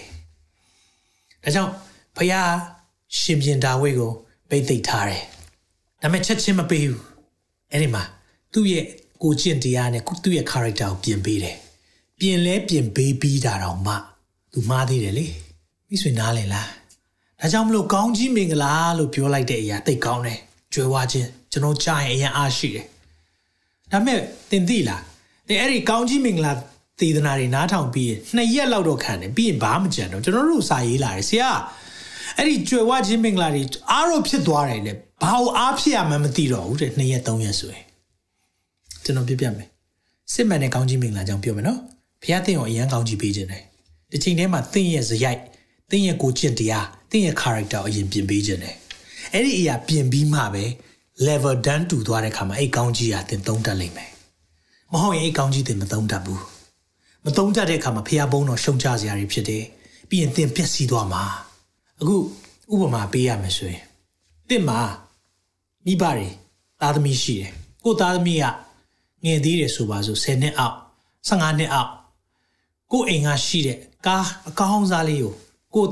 [1.43, 1.71] ဒါကြောင့်
[2.15, 2.51] ဘုရား
[3.19, 4.11] ရှင်ပြန်ဒါဝိဒ်ကို
[4.49, 5.23] ပိတ်သိမ့်ထားတယ်
[6.01, 7.01] ဒါပေမဲ့ချက်ချင်းမပေးဘူး
[7.71, 8.03] အဲ့ဒီမှာ
[8.53, 8.85] သူ့ရဲ့
[9.23, 11.57] ကိုကျင့်တရားနဲ့သူ့ရဲ့ character ကိုပြင်ပေးတယ်
[12.19, 13.93] ပြင်လဲပြင်ပေးပြီးတာတော့မှ
[14.51, 15.25] သူမှားသေးတယ်လေ
[15.89, 16.69] မိဆွေနားလည်လား
[17.39, 20.39] ဒါကြောင့်မလို့ကောင်းကြီးမင်္ဂလာလို့ပြောလိုက်တဲ့အရာသိကောင်းတယ်
[20.73, 22.85] ကြွယ်ဝခြင်းကျွန်တော်ကြားရင်အရင်အားရှိတယ်
[23.91, 24.19] ဒါပေမဲ့
[24.49, 25.01] သင်သိလား
[25.47, 26.51] သင်အဲ့ဒီကောင်းကြီးမင်္ဂလာ
[26.99, 31.51] သေဒနာတွေနားထောင်ပြီးနှစ်ရက်လောက်တော့ခံတယ်ပြီးရင်ဘာမှမကြံတော့ကျွန်တော်တို့စာရေးလာတယ်ဆရာ
[32.37, 37.85] အဲ့ဒီကြွယ်ဝခြင်းမင်္ဂလာတွေအားတော့ဖြစ်သွားတယ်လေဘာလို့အားဖြစ်ရမှန်းမသိတော့ဘူးတဲ့နှစ်ရက်သုံးရက်ဆိုရင်
[39.03, 39.67] ကျွန်တော်ပြပြမယ်
[40.33, 41.79] စစ်မှန်တဲ့ကောင်းကြီးမင်္ဂလာကြောင့်ပြောမယ်နော်
[42.21, 43.63] ဘုရားသင်ကိုအရန်ကောင်းကြီးပေးခြင်းတယ်
[44.11, 45.41] ဒီချိန်ထဲမှာသင်ရဲ့ဇယိုက်
[45.91, 48.75] သင်ရဲ့ကိုကျင့်တရားသင်ရဲ့ character အရင်ပြင်ပေးခြင်းတယ်
[49.33, 50.65] အဲ့ဒီအရာပြင်ပြီးမှပဲ
[51.27, 54.11] level down တူသွားတဲ့ခါမှာအဲ့ကောင်းကြီးဟာသင်သုံးတတ်လိမ့်မယ်
[54.91, 56.43] မဟုတ်ရင်အဲ့ကောင်းကြီးသင်မသုံးတတ်ဘူး
[57.25, 59.63] မသုံးတတ်တဲ့အခါမှာဖះဘုံတော်ရှုံချစရာတွေဖြစ်တယ်
[60.09, 61.23] ပြီးရင်သင်ပျက်စီးသွားမှာ
[61.99, 62.15] အခု
[62.73, 63.83] ဥပမာပေးရမယ်ဆိုရင်
[64.49, 64.79] သင်မှာ
[65.85, 66.27] မိဘတွေ
[66.81, 67.51] သားသမီးရှိတယ်
[67.83, 68.45] ကိုသားသမီးက
[69.23, 70.77] ငယ်သေးတယ်ဆိုပါစို့10နှစ်အောက်
[71.27, 71.91] 15နှစ်အောက်
[72.91, 75.35] ကိုအိမ်ကရှိတဲ့ကားအကောင်းစားလေးကို
[75.77, 75.87] ကို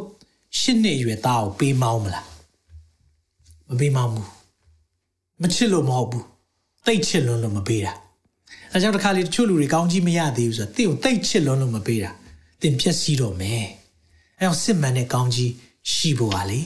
[0.59, 2.25] ရှစ်နှစ်အရွယ်သားကိုပေးမောင်းမလား
[3.69, 4.27] မပေးမောင်းဘူး
[5.41, 6.25] မချစ်လို့မဟုတ်ဘူး
[6.85, 7.93] တိတ်ချစ်လွန်းလို့မပေးတာ
[8.71, 12.11] အဲကြောင့်တစ်ခါလေတချို့လူတွေကောင်းကြီးမရသေးဘူးဆိုတော့တင့်ကိုတိတ်ချစ်လွန်းလို့မပေးတာ
[12.61, 13.65] တင်ဖြက်စီးတော့မယ်
[14.39, 15.51] အဲအောင်စစ်မှန်တဲ့ကောင်းကြီး
[15.93, 16.59] ရှိဖို့ပါလေ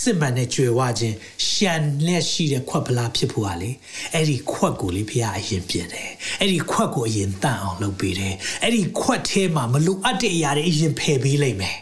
[0.00, 1.16] စစ်မှန်တဲ့ကြွယ်ဝခြင်း
[1.48, 3.70] ရှန်လက်ရှိတဲ့ခွက်ပလားဖြစ်ဖို့ပါလေ
[4.12, 6.10] အဲ့ဒီခွက်ကိုလေဖះအရင်ပြင်တယ်
[6.40, 11.76] အဲ့ဒီခွက်ကိုအရင်တန့်အောင်လုပ်ပေးတယ်အဲ့ဒီခွက်ထဲမှာမလိုအပ်တဲ့အရာတွေအရင်ဖယ်ပေးလိုက်မယ်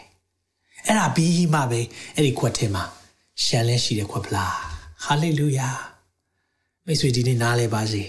[0.85, 1.81] အဲ့ဒါပြီးမှပဲ
[2.15, 2.83] အဲ့ဒီခွက်ထဲမှာ
[3.43, 4.55] ရှန်လက်ရှိတဲ့ခွက်ပလား
[5.05, 5.69] ဟာလေလုယာ
[6.85, 8.03] မိတ်ဆွေဒီနေ့နားလဲပါစေ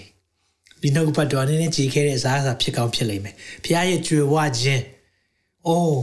[0.81, 4.83] ဒီနှုတ်ပတ်တော်နည်းနည်းကြည်ခဲတဲ့စားစားဖြစ်ကောင်းဖြစ်လိမ့်မယ်ဖះရဲ့ကြွယ်ဝခြင်း
[5.67, 6.01] အိုး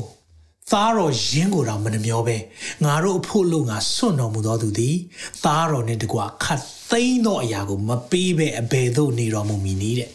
[0.72, 2.36] သားတော်ရင်းကိုတော့မနှမျောပဲ
[2.84, 4.96] ငါတို့အဖို့လို့ငါစွန့်တော်မူသောသူသည်
[5.44, 10.10] သားတော်နဲ့တကွာခတ်သိမ်းသောအရာကိုမပေးပဲအဘယ်သို့နေတော်မူမည်နည်းတဲ့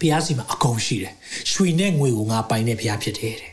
[0.00, 1.14] ဘုရားစီမှာအကုန်ရှိတယ်
[1.52, 3.52] ရွှေနဲ့ငွေကိုငါပိုင်တဲ့ဘုရားဖြစ်တယ်တဲ့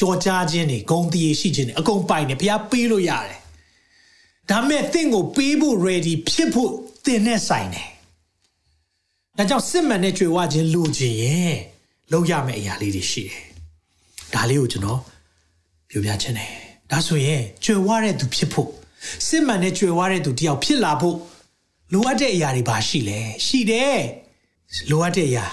[0.00, 3.40] ကြော်ကြားခြင်းတွေဂုံတည်ရှိခြင်းတွေအကုန်ပိုင်တယ်ဘုရားပေးလို့ရတယ်
[4.50, 6.70] ဒါမဲ့တင့်ကိုပေးဖို့ ready ဖြစ်ဖို့
[7.04, 7.88] တင်နဲ့ဆိုင်တယ်
[9.36, 11.56] ဒါကြောင့်စစ်မှန်တဲ့ကြွေဝခြင်းလိုချင်ရင်
[12.12, 13.42] လုပ်ရမယ့်အရာလေးတွေရှိတယ်
[14.34, 15.00] ဒါလေးကိုကျွန်တော်
[15.88, 16.52] ပြောပြချင်တယ်
[16.90, 18.70] ဒါဆိုရင်ကြွယ်ဝတဲ့သူဖြစ်ဖို့
[19.26, 21.16] စစ်မှန်တဲ့ကြွယ်ဝတဲ့သူတယောက်ဖြစ်လာဖို့
[21.92, 24.00] လိုအပ်တဲ့အရာတွေပါရှိလဲရှိတယ်
[24.90, 25.46] လိုအပ်တဲ့အရာ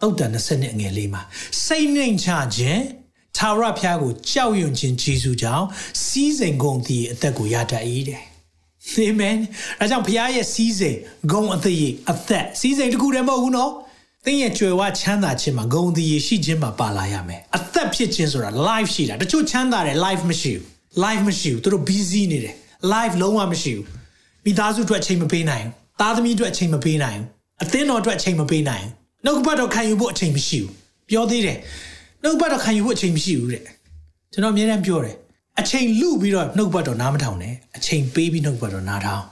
[0.00, 1.22] တုတ်တန်20နှစ်အငယ်လေးမှာ
[1.64, 2.82] စိတ်နှိမ်ချခြင်း
[3.38, 5.66] သာရဖျားကိုကြောက်ရွံ့ခြင်းဂျေစုကြောင့်
[6.04, 8.22] စီးစိမ်ကုန်သည့်အသက်ကိုရတတ်၏တဲ့
[8.92, 9.36] အာမင်
[9.80, 10.98] အဲကြောင့်ဖျားရဲ့စီးစိမ်
[11.32, 11.78] ဂုံအသက်
[12.10, 13.72] အသက်စီးစိမ်တခုတည်းမဟုတ်ဘူးနော်
[14.24, 20.62] သင်ရဲ့ကြွယ်ဝချမ်းသာခြင်းမှာဂုံတည်ရှိခြင်းမှာပါလာရမယ်အသက်ဖြစ်ခြင်းဆိုတာ life ရှိတာတချို့ချမ်းသာတယ် life မရှိဘူး
[21.04, 22.54] life မရှိဘူးသူတို့ busy နေတယ်
[22.92, 23.86] life လုံးဝမရှိဘူး
[24.44, 27.26] မိသားစုအတွက်အချိန်မပေးနိုင်ဘူးသားသမီးအတွက်အချိန်မပေးနိုင်ဘူး
[27.62, 30.70] အသင်းတော်အတွက်အချိန်မပေးနိုင်ဘူးနှုတ်ကပတ်တော်ခံယူဖို့အချိန်မရှိဘူး
[31.10, 31.58] ပြောသေးတယ်
[32.24, 33.62] နှုတ်ကပတ်တော်ခံယူဖို့အချိန်မရှိဘူးတဲ့
[34.32, 35.16] ကျွန်တော်အမြဲတမ်းပြောတယ်
[35.60, 39.24] အချိန်လူပြီးတော့နှုတ်ကပတ်တော်နားမထောင်နဲ့အချိန်ပေးပြီးနှုတ်ကပတ်တော်နားထောင်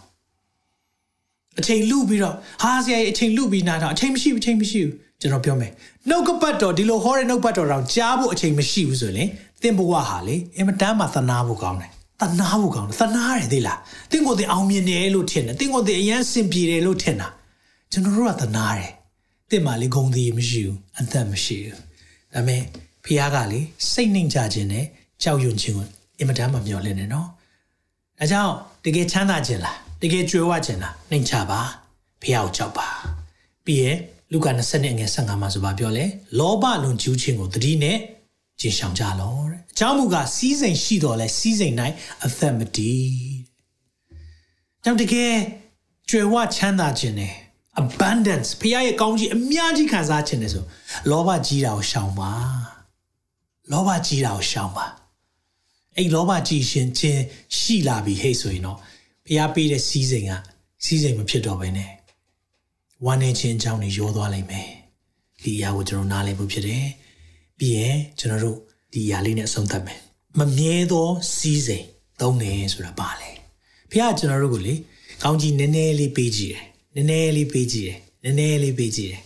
[1.59, 5.72] အချိန်လူပြီးတော့ဟာဆရာကြီးအချိန်လူပြီးနားထောင်အချိန်မရှိဘူးအချိန်မရှိဘူးကျွန်တော်ပြောမယ်
[6.09, 9.28] နှုတ်ကပတ်တော်ဒီလိုဟောတဲ့နှုတ်ပတ်တော်တော့ကြားဖို့အချိန်မရှိဘူးဆိုရင်
[9.62, 13.78] သင်ဘဝဟာလေအင်မတန်မှသနာဖို့ကောင်းတယ်သနာဖို့ကောင်းတယ်သနာရတယ်သိလား
[14.11, 17.28] သင်ကိုယ်သင်အောင်မြင်တယ်လို့ထင်တယ်သင်ကိုယ်သင်အရန်စင်ပြေတယ်လို့ထင်တာ
[17.92, 18.90] ကျွန်တော်တို့ကသနာတယ်
[19.50, 21.91] သင်မှလေဂုံသေးမရှိဘူးအသက်မရှိဘူး
[22.35, 22.62] ဒါပေမဲ့
[23.05, 24.85] ဖះကလေစိတ်နှိမ်ကြခြင်းနဲ့
[25.23, 25.87] ကြောက်ရွံ့ခြင်းကို
[26.18, 27.29] အင်မတန်မှမျောလင့်နေနော်
[28.18, 28.53] ဒါကြောင့်
[28.85, 31.61] တကယ်ချမ်းသာခြင်းလားတကယ်ကြွယ်ဝခြင်းလားနှိမ်ချပါ
[32.23, 32.88] ဖះကိုကြောက်ပါ
[33.64, 33.97] ပြီးရင်
[34.33, 36.05] လူကာ20နဲ့ငယ်15မှာဆိုပါပြောလဲ
[36.38, 37.99] လောဘလွန်ကျူးခြင်းကိုတတိနဲ့
[38.61, 41.75] ကျင်ဆောင်ကြလောတဲ့အကြောင်းမူကားစီးစိမ်ရှိတော်လဲစီးစိမ်၌
[42.25, 43.11] အသက်မတည်
[44.85, 45.35] ကြောင့်တကယ်
[46.09, 47.35] ကြွယ်ဝချမ်းသာခြင်းနဲ့
[47.80, 50.64] abundance ဖခင်ရဲ့ကောင်းကြီးအများကြီးခံစားခြင်းနဲ့ဆို
[51.11, 52.32] လောဘကြီးတာကိုရှောင်ပါ
[53.72, 54.87] လောဘကြီးတာကိုရှောင်ပါ
[55.96, 57.20] အဲ့လောဘကြီးရှင်ခြင်း
[57.58, 58.78] ရှိလာပြီဟဲ့ဆိုရင်တော့
[59.26, 60.32] ဖခင်ပေးတဲ့စီးစိမ်က
[60.85, 61.92] စီးစိမ်မဖြစ်တော့ဘဲနဲ့
[63.04, 64.68] ဝမ်းနေခြင်းအကြောင်းတွေရောသွားလိမ့်မယ်
[65.42, 66.87] ဒီအရာကိုကျွန်တော်နားလည်ဖို့ဖြစ်တယ်
[67.58, 68.58] ပြီးရင်ကျွန်တော်တို့
[68.92, 70.00] ဒီအရာလေးနဲ့အဆုံးသတ်မယ်
[70.38, 71.85] မမြဲသောစီးစိမ်
[72.20, 73.30] သုံးတယ်ဆိုတာပါလေ
[73.90, 74.74] ဖခင်ကျွန်တော်တို့ကိုလေ
[75.22, 79.20] ကောင်းကြီးနည်းနည်းလေးပေးကြည့်တယ် နည်းနည်းလေးပေးကြည့်တယ်နည်းနည်းလေးပေးကြည့်တယ်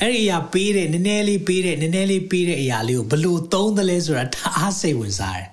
[0.00, 4.24] အဲ့ဒီအရာပေးတဲ့နည်းနည်းလေးပေးတဲ့နည်းနည်းလေးပေးတဲ့အရာလေးကိုဘလို့သုံးသလဲဆိုတာ
[4.56, 5.48] အားစိတ်ဝင်စားတယ်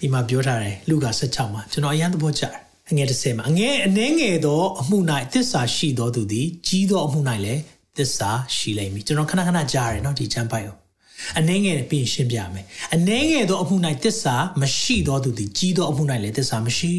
[0.00, 2.54] ဒီမှာပြောထားတယ်လူက16မှာကျွန်တော်အရန်သဘောကျတယ်
[2.90, 4.98] အငယ်30မှာအငယ်အနှဲငယ်သောအမှု၌
[5.32, 7.60] သစ္စာရှိသောသူသည်ကြီးသောအမှု၌လည်း
[7.96, 10.76] သစ္စာရှိလိမ့်မည်ကျွန်တော်ခဏခဏကြားရတယ်နော်ဒီချမ်းပိုက်ကို
[11.38, 12.64] အနှဲငယ်ပြင်ရှင်းပြမယ်
[12.94, 16.94] အနှဲငယ်သောအမှု၌သစ္စာမရှိသောသူသည်ကြီးသောအမှု၌လည်းသစ္စာမရှိ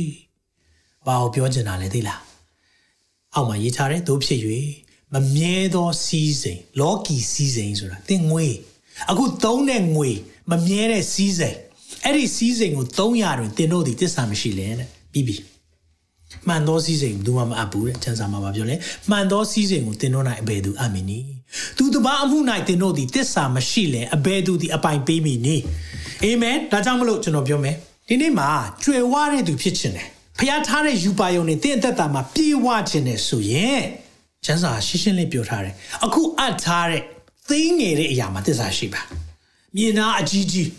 [1.05, 2.32] ဘာကိုပြောချင်တာလဲသိလား
[3.35, 4.39] အောက်မှာရေးထားတယ်သို့ဖြစ်၍
[5.13, 8.47] မမြဲသောစီးစိမ်လောကီစီးစိမ်ဆိုတာသင်ငွေ
[9.11, 10.09] အခုသုံးတဲ့ငွေ
[10.51, 11.57] မမြဲတဲ့စီးစိမ်
[12.03, 15.35] အဲ့ဒီစီးစိမ်ကို300တွင်သင်တို့သည်သစ္စာမရှိလဲတဲ့ပြီးပြီ
[16.47, 18.75] မှန်သောစည်းစိမ်ဘူးမှမအပ်ဘူးတဲ့ကျမ်းစာမှာပါပြောလဲ
[19.09, 21.25] မှန်သောစည်းစိမ်ကိုသင်တို့၌အဘယ်သူအပ်မည်နည်း
[21.77, 25.63] သူတပါအမှု၌သင်တို့သည်တစ္ဆာမရှိလဲအဘယ်သူသည်အပိုင်ပေးမည်နည်း
[26.23, 27.75] အာမင်ဒါကြောင့်မလို့ကျွန်တော်ပြောမယ်
[28.07, 28.49] ဒီနေ့မှာ
[28.83, 30.07] ကြွယ်ဝတဲ့သူဖြစ်ခြင်းတယ်
[30.39, 33.83] ဖျားထားတဲ့ယူပါယုံနဲ့တင်းအသက်တာမှာပြေဝခြင်းတယ်ဆိုရင်
[34.45, 35.73] ကျမ်းစာရှင်းရှင်းလေးပြောထားတယ်
[36.05, 37.01] အခုအပ်ထားတဲ့
[37.49, 39.01] သိငယ်တဲ့အရာမှာတစ္ဆာရှိပါ
[39.75, 40.69] မြင်နာအကြီးကြီး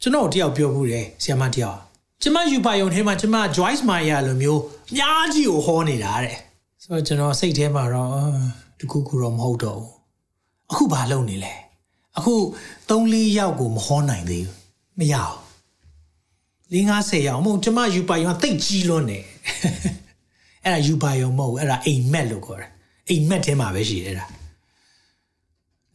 [0.00, 1.78] ကျွန်တော်တယောက်ပြောဘူးတယ်ဆရာမတယောက်
[2.22, 6.36] ကျမယူပါယုံထဲမှာကျမ Joyce Meyer လိုမျိုးအများကြီးကိုဟောနေတာတဲ့
[6.82, 8.12] ဆိုတော့ကျွန်တော်စိတ်ထဲမှာတော့
[8.78, 9.92] တခုခုတော့မဟုတ်တော့ဘူး
[10.70, 11.54] အခုဘာလုပ်နေလဲ
[12.18, 12.34] အခု
[12.88, 14.56] 3 4ယောက်ကိုမဟောနိုင်သေးဘူး
[14.98, 15.49] မရအောင်၄
[16.70, 19.18] 50ယောက်မဟုတ်ကျမယူပါယုံကတိတ်ကြီးလွန်းနေ
[20.64, 22.70] အဲ့ဒါယူပါယုံမဟုတ်အဲ့ဒါအိမ်မက်လို့ခေါ်တယ်
[23.08, 24.26] အိမ်မက်ထဲမှာပဲရှိတယ်အဲ့ဒါ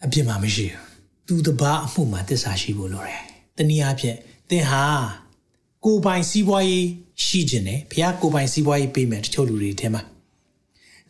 [0.05, 0.65] အပြစ်မှာမရှိ
[1.27, 3.21] ဘူးသူတပားအမှုမှာတစ္ဆာရှိဖို့လိုတယ်
[3.57, 4.17] တနည်းအားဖြင့်
[4.49, 4.83] သင်ဟာ
[5.85, 6.85] ကိုပိုင်စီးပွားရေး
[7.25, 10.01] ရှိခြင်းနဲ့ဘုရားကိုပိုင်စီးပွားရေးပေးမယ်တချို့လူတွေထဲမှာ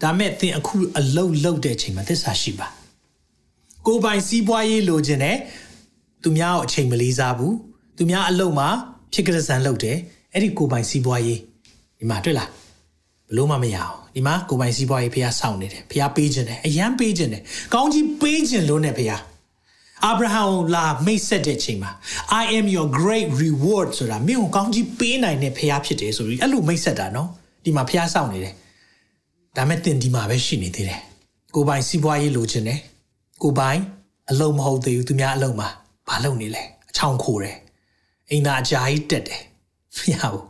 [0.02, 2.68] ဒါမဲ့သင်အခုအလုတ်လုတ်တဲ့အချိန်မှာသစ္စာရှိပါ
[3.88, 5.38] ကိုပိုင်စီးပွားရေးလိုချင်တယ်
[6.24, 7.56] သူများကိုအချိန်မလေးစားဘူး
[7.98, 8.70] သူများအလုတ်မှာ
[9.16, 9.98] ဖြစ်ကြစံလုတ်တယ်
[10.34, 11.40] အဲ့ဒီကိုပိုင်စီးပွားရေး
[12.00, 12.50] ဒီမှာတွေ့လား
[13.30, 17.42] ဘလို့မှမရအောင်ဒီမှာကိုပိုင်စီးပွားရေးဖះစောင့်နေတယ်ဖះပေးခြင်းတယ်အရန်ပေးခြင်းတယ်
[17.74, 19.12] ကောင်းကြီးပေးခြင်းလို့နဲ့ဖះ
[20.06, 20.44] အာဗြဟံ
[20.76, 21.92] လာမိတ်ဆက်တဲ့ချိန်မှာ
[22.42, 27.30] I am your great reward ဆိုတာမင်းကိုကောင်းကြီးပေးနိုင်တဲ့ဖះဖြစ်တယ်ဆိုပြီးအဲ့လိုမိတ်ဆက်တာနော်
[27.64, 28.54] ဒီမှာဖះစောင့်နေတယ်
[29.58, 31.00] ဒါမဲ့တင်ဒီမှာပဲရှိနေသေးတယ်
[31.56, 32.80] ကိုပိုင်စီးပွားရေးလိုချင်တယ်
[33.44, 33.80] ကိုပိုင်
[34.32, 35.68] အလုံးမဟုတ်သေးဘူးသူများအလုံးမှာ
[36.08, 37.58] ဘာလုပ်နေလဲအချောင်ခိုးတယ်
[38.30, 39.44] အိမ်သာအကြာကြီးတက်တယ်
[39.98, 40.46] မရဘူး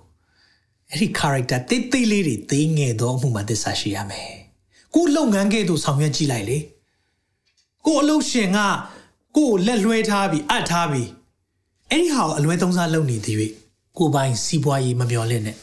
[0.90, 4.32] အဲ့ဒီ character တိတ်တိတ်လေးတွေသိငယ်သောအမှုမှာသစ္စာရှိရမယ်
[4.96, 6.58] ကိုလုပ်ငန်းကဲ့သို့ဆောင်ရွက်ကြည့်လိုက်လေ
[7.86, 8.60] ကိုအလုပ်ရှင်က
[9.38, 11.10] ကိုလက်လွှဲထားပြီးအပ်ထားပြီး
[11.90, 13.38] အဲ့ဒီဟာကိုအလွဲသုံးစားလုပ်နေသည်၍
[13.98, 15.58] ကိုပိုင်စီးပွားရေးမမျော်လင့်နဲ့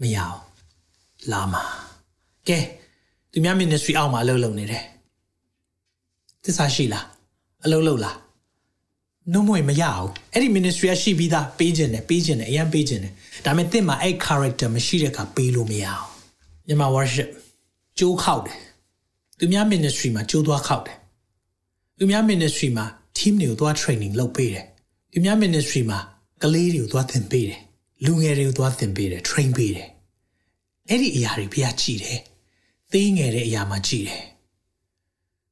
[0.00, 0.38] မရအောင်
[1.32, 1.62] လာမှာ
[2.48, 2.58] ကဲ
[3.32, 4.84] သူများ ministry အောက်မှာအလုပ်လုပ်နေတယ်
[6.44, 7.06] သစ္စာရှိလား
[7.64, 8.16] အလုပ်လုပ်လား
[9.32, 13.12] နှုံးမွေမရအောင်အဲ့ဒီ ministry ကရှိပြီးသားပေးခြင်းတယ်ပေးခြင်းတယ်အရင်ပေးခြင်းတယ်
[13.44, 16.06] ဒါပေမဲ့တင့်မှာအဲ့ character မရှိတဲ့အခါပေးလို့မရအောင်
[16.66, 17.28] မြန်မာ worship
[17.98, 18.58] ကြိုးခောက်တယ်
[19.38, 20.96] သူများ ministry မှာကြိုးသွားခောက်တယ်
[21.98, 22.86] သူများ ministry မှာ
[23.18, 24.64] team တွေကိုသွား training လုပ်ပေးတယ်
[25.12, 25.98] သူများ ministry မှာ
[26.42, 27.60] ကလေးတွေကိုသွားသင်ပေးတယ်
[28.04, 29.88] လူငယ်တွေကိုသွားသင်ပေးတယ် train ပေးတယ်
[30.88, 32.18] အဲ့ဒီအရာတွေဘုရားကြည်တယ်
[32.92, 34.22] သေးငယ်တဲ့အရာမှာကြည်တယ်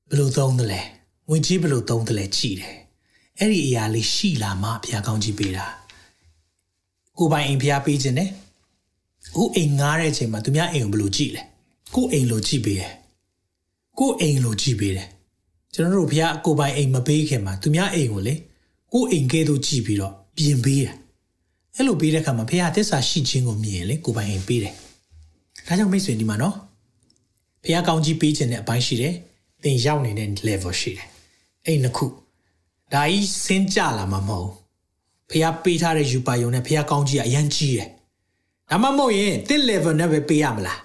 [0.08, 0.80] ဘယ်လိုသုံးသလဲ
[1.28, 2.74] ငွေကြီးဘယ်လိုသုံးသလဲကြည်တယ်
[3.40, 5.66] အဲ့ဒီအရာလေးရှိလာမှဘုရားကောင်းကြီးပေးတာ
[7.18, 8.30] ကိုပိုင်အိမ်ဘုရားပေးခြင်းနဲ့
[9.36, 11.42] ကိုအိမ်ငားတဲ့အချိန်မှာသူများအိမ်ကိုဘယ်လိုကြည့်လဲ
[11.94, 12.92] ကိုအိမ်လိုကြည့်ပေးတယ်
[13.98, 15.08] ကိုအိမ်လိုကြည့်ပေးတယ်
[15.74, 18.34] ကျွန်တော်တို့ဘုရားကိုပိုင်အိမ်မပေးခင်မှာသူများအိမ်ကိုလေ
[18.92, 20.94] ကိုအိမ်ကဲသို့ကြည့်ပြီးတော့ပြင်ပေးတယ်
[21.76, 24.74] အဲ့လိုပေးတဲ့အခါမှာဘုရားသစ္စာရှိခြင်းကိုမြင်လေကိုပိုင်အိမ်ပေးတယ်
[25.66, 26.56] ဒါကြောင့်မိတ်ဆွေဒီမှာနော်
[27.64, 29.14] ဘုရားကောင်းကြီးပေးခြင်းတဲ့အပိုင်းရှိတယ်
[29.62, 31.06] သင်ရောက်နေတဲ့ level ရှိတယ်
[31.66, 32.06] အဲ့နှစ်ခု
[32.94, 34.50] ဒါကြီးစင်းကြလာမှာမဟုတ်
[35.30, 37.88] ဖះပေးထားတဲ့ယူပါယုံနဲ့ဖះကောင်းကြီးကအရန်ကြီးတယ်
[38.70, 40.80] ဒါမှမဟုတ်ရင်တစ် level နဲ့ပဲပေးရမလား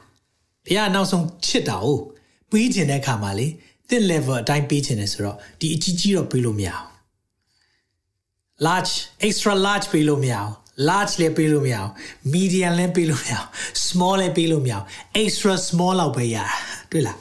[0.65, 1.87] ဖះနောက်ဆုံးချစ်တာ哦
[2.51, 3.47] ပေးခြင်းတဲ့အခါမှာလေ
[3.89, 6.87] တစ် level အတိုင်းပေးခြင်းတယ်ဆိုတော့ဒီအကြီးကြီးတော့ပေးလို့မရအောင်
[8.65, 8.93] large
[9.27, 10.53] extra large ပေးလို့မရအောင်
[10.87, 11.91] large လည်းပေးလို့မရအောင်
[12.33, 13.47] medium လည်းပေးလို့မရအောင်
[13.87, 14.85] small လည်းပေးလို့မရအောင်
[15.23, 16.45] extra small လောက်ပဲရတာ
[16.91, 17.17] တွေ့လား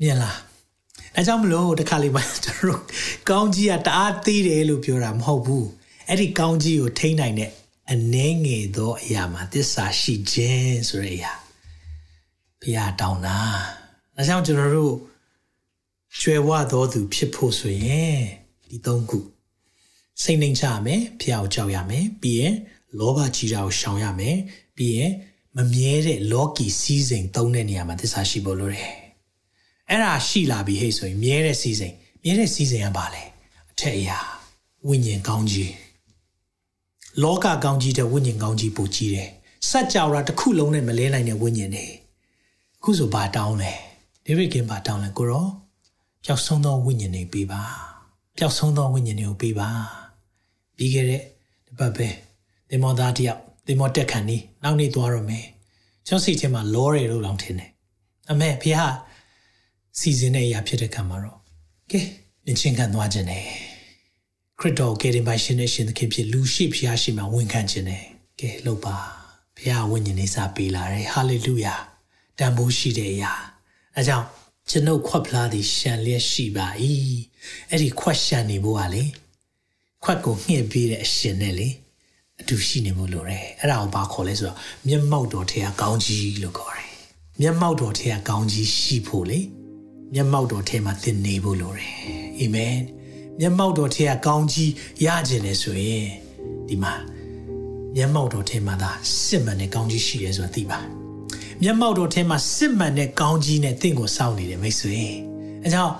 [0.00, 0.36] မြင်လား
[1.16, 2.82] အဲကြောင့်မလို့တခါလေးမှကျွန်တော်တို့
[3.30, 5.68] ကောင်းကြီးကတအားသေးတယ်လို့ပြောတာမဟုတ်ဘူး
[6.08, 7.50] အဲ့ဒီကောင်းကြီးကိုထိန်းနိုင်တဲ့
[7.90, 11.32] အနှဲငယ်သောအရာမှာသစ္စာရှိခြင်းဆိုတဲ့အရာ
[12.60, 13.38] ဘုရားတောင်းတာ
[14.16, 14.94] ဒါကြောင့်ကျွန်တော်တို့
[16.20, 18.18] ကျွယ်ဝသောသူဖြစ်ဖို့ဆိုရင်
[18.68, 19.18] ဒီသုံးခု
[20.22, 22.54] စိတ်နှိမ်ချရမယ်ဖျားကိုကြောက်ရမယ်ပြီးရင်
[22.98, 24.36] လောဘကြီးတာကိုရှောင်ရမယ်
[24.76, 25.12] ပြီးရင်
[25.56, 28.99] မမြဲတဲ့လောကီစည်းစိမ်သုံးတဲ့နေရာမှာသစ္စာရှိဖို့လိုတယ်
[29.90, 31.92] အဲ့ဒါရှိလာပြီဟဲ့ဆိုရင်မြဲတဲ့စီစဉ်
[32.24, 33.24] မြဲတဲ့စီစဉ်ကဘာလဲ
[33.70, 34.18] အထက်အရာ
[34.88, 35.74] ဝိညာဉ်ကောင်းကြီး
[37.22, 39.30] လောကကောင်းကြီးတဲ့ဝိညာဉ်ကောင်းကြီးပိုကြီးတယ်
[39.68, 41.86] စัจ java တစ်ခုလုံးနဲ့မလဲနိုင်တဲ့ဝိညာဉ်တွေ
[42.78, 43.72] အခုဆိုဘာတောင်းလဲ
[44.24, 45.46] ဒေးဗစ်ကင်ဘာတောင်းလဲကိုရော
[46.24, 47.62] ပျောက်ဆုံးသောဝိညာဉ်တွေပေးပါ
[48.36, 49.68] ပျောက်ဆုံးသောဝိညာဉ်တွေကိုပေးပါ
[50.76, 51.22] ပြီးခဲ့တဲ့
[51.66, 52.08] တပတ်ပဲ
[52.68, 55.46] သင်္ဘောသားတယောက်သင်္ဘောတက်ခံနေနောက်နေ့သွားရမယ်
[56.06, 57.70] ကျွန်တော်စိတ်ထဲမှာလောတယ်လို့လောင်ထင်တယ်
[58.30, 58.88] အမေဖေဟာ
[59.98, 61.38] စီစဉ်တဲ့အရာဖြစ်တဲ့ခံမှာတော့
[61.90, 62.00] ကဲ
[62.46, 63.44] နင်ချင်းခံသွားခြင်းနဲ့
[64.58, 68.04] ခရစ်တော်ကယ်တင်ပါရှင်နဲ့ရှင်သခင်ဖြစ်လူရှိဖျားရှိမှဝန်ခံခြင်းနဲ့
[68.40, 68.96] ကဲလှုပ်ပါ
[69.58, 71.74] ဖျားဝိညာဉ်နေစာပေးလာတယ်ဟာလေလုယာ
[72.38, 73.32] တန်ဖိုးရှိတဲ့အရာ
[73.96, 74.26] အဲကြောင့်
[74.70, 76.66] ကျွန်ုပ်ခွက်ဖလားသည်ရှံလျက်ရှိပါ၏
[77.70, 79.04] အဲ့ဒီခွက်ရှံနေဖို့ကလေ
[80.02, 81.68] ခွက်ကိုငှက်ပေးတဲ့အရှင်နဲ့လေ
[82.40, 86.88] အတူရှိနေမှုလိုတယ်အဲ့ဒါကိုဘာခေါ်လဲဆိုတော့မျက်မှောက်တော်ထဲကကောင်းကြီးလို့ခေါ်တယ်
[87.40, 89.40] မျက်မှောက်တော်ထဲကကောင်းကြီးရှိဖို့လေ
[90.14, 91.92] မျက်မှောက်တော်ထဲမှာသင်နေဖို့လိုတယ်
[92.38, 92.76] အာမင်
[93.40, 94.72] မျက်မှောက်တော်ထဲကကောင်းကြီး
[95.04, 96.06] ရခြင်းလေဆိုရင်
[96.68, 96.94] ဒီမှာ
[97.96, 98.90] မျက်မှောက်တော်ထဲမှာသာ
[99.24, 100.78] စစ်မှန်တဲ့ကောင်းကြီးရှိရဲဆိုတာသိပါ
[101.62, 105.00] မျက်မှောက်တော်ထဲမှာစစ်မှန်တဲ့ကောင်းကြီးနဲ့တင့်ကိုစောင့်နေတယ်မိတ်ဆွေ
[105.62, 105.92] အဲကြောင့်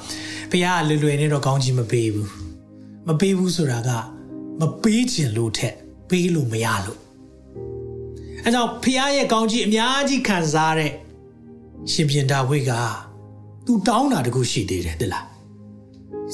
[0.51, 2.31] ဘုရားကလွယ်လွယ်နဲ့တော့ကောင်းကြီးမပေးဘူး
[3.09, 3.91] မပေးဘူးဆိုတာက
[4.61, 5.75] မပေးခြင်းလို့ထက်
[6.11, 7.01] ပေးလို့မရလို့
[8.45, 10.93] အဲကြောင့်ဖခင်ရဲ့ကောင်းကြီးအများကြီးခံစားတဲ့
[11.93, 12.73] ရှင်ပြန်ဒါဝိတ်က
[13.73, 15.27] သူတောင်းတာတခုရှိသေးတယ်တလား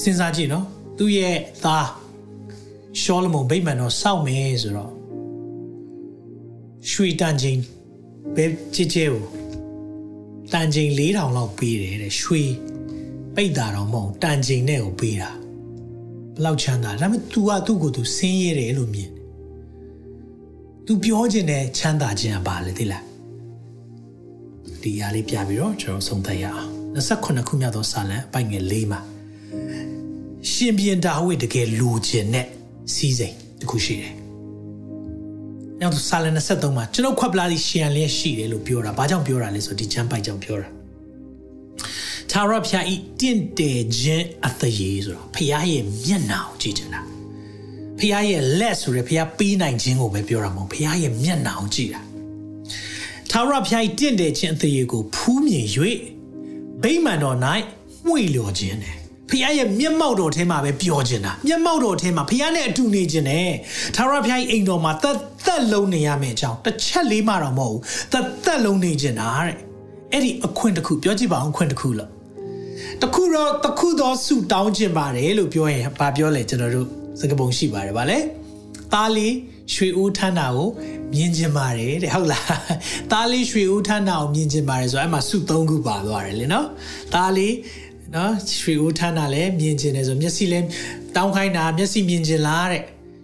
[0.01, 0.65] စဉ်းစားကြည့်နော်
[0.97, 1.87] သူ့ရဲ့သား
[3.01, 4.91] ရှောလမုန်ဗိမာန်တော်စောင့်မယ်ဆိုတော့
[6.89, 7.61] ရွှေတန်ချင်း
[8.35, 9.23] ဘဲကြဲကြဲကို
[10.53, 12.43] တန်ချင်း4000လောက်ပေးတယ်တဲ့ရွှေ
[13.35, 15.31] ပိတ်တာတော့မဟုတ်တန်ချင်းနဲ့ကိုပေးတာ
[16.35, 19.23] ဘလောက်ချမ်းသာဒါပေမဲ့ तू ကသူ့ကိုယ်သူဆင်းရဲတယ်လို့မြင်တယ်။
[20.85, 23.03] तू ပြောခြင်းနဲ့ချမ်းသာခြင်းကဘာလဲသိလား
[24.81, 28.99] ဒီအရာလေးပြပြီးတော့ကျွန်တော်ဆုံးသက်ရအောင် 28ခုမြောက်သောစာလံအပိုင်ငယ်၄မှာ
[30.51, 32.45] ရှင်ပြန်ဒါဝိဒ်တကယ်လူခြင်းနဲ့
[32.93, 34.13] စီးစိမ်တခုရှိတယ်။
[35.81, 40.67] နောက်စာလံ23မှာကျွန်တော်ခွက်ပလာစီရှင်လျက်ရှိတယ်လို့ပြောတာ။ဘာကြောင့်ပြောတာလဲဆိုဒီချမ်းပိုက်ကြောင့်ပြောတာ။
[42.31, 47.01] သာရဖျားဤတင့်တယ်ခြင်းအသရေဆိုတော့ဖျားရဲ့မျက်နှာကိုကြည့်ချင်တာ။
[47.99, 52.01] ဖျားရဲ့လက်ဆိုရဖျားပေးနိုင်ခြင်းကိုပဲပြောတာမဟုတ်ဖျားရဲ့မျက်နှာကိုကြည့်တာ။
[53.31, 55.67] သာရဖျားဤတင့်တယ်ခြင်းအသရေကိုဖူးမြင်၍
[56.83, 57.37] ဗိမာန်တော်၌
[58.07, 58.97] မှွေလျော်ခြင်းတယ်
[59.29, 63.49] ဖခင်ရဲ့မျက်မှောက်တော်ထဲမှာပဲပျော်ခြင်းတာမျက်မှောက်တော်ထဲမှာဖခင်နဲ့အတူနေခြင်းနဲ့
[63.95, 69.55] သာရဖခင်အိမ်တော်မှာသက်သက်လုံးနေရမယ့်အကြောင်းတစ်ချက်လေးမှတော့မဟုတ်ဘူးသက်သက်လုံးနေခြင်းတာတဲ့
[70.11, 72.09] အဲ့ဒီအခွင့်တစ်ခုပြောကြည့်ပါအောင်ခွင့်တစ်ခုလို့
[73.01, 76.87] တခုတော့တခုတော့ဆူတောင်းခြင်းပါတယ်လို့ပြောရင်ဘာပြောလဲကျွန်တော်တို့
[77.19, 78.17] စကားပုံရှိပါတယ်ဗာလဲ
[78.93, 79.33] သားလေး
[79.73, 80.69] ရွှေဦးထန်းတာကို
[81.13, 82.45] မြင်ကျင်ပါတယ်တဲ့ဟုတ်လား
[83.11, 86.67] သားလေးရွှေဦးထန်းတာကိုမြင်ကျင်ပါတယ်ဆိုတော့အဲ့မှာစု၃ခုပါသွားတယ်လေနော်
[87.13, 87.55] သားလေး
[88.15, 90.65] နော်ရွှေဦးထန်းတာလည်းမြင်ကျင်တယ်ဆိုမျက်စိလည်း
[91.15, 92.81] တောင်းခိုင်းတာမျက်စိမြင်ကျင်လားတဲ့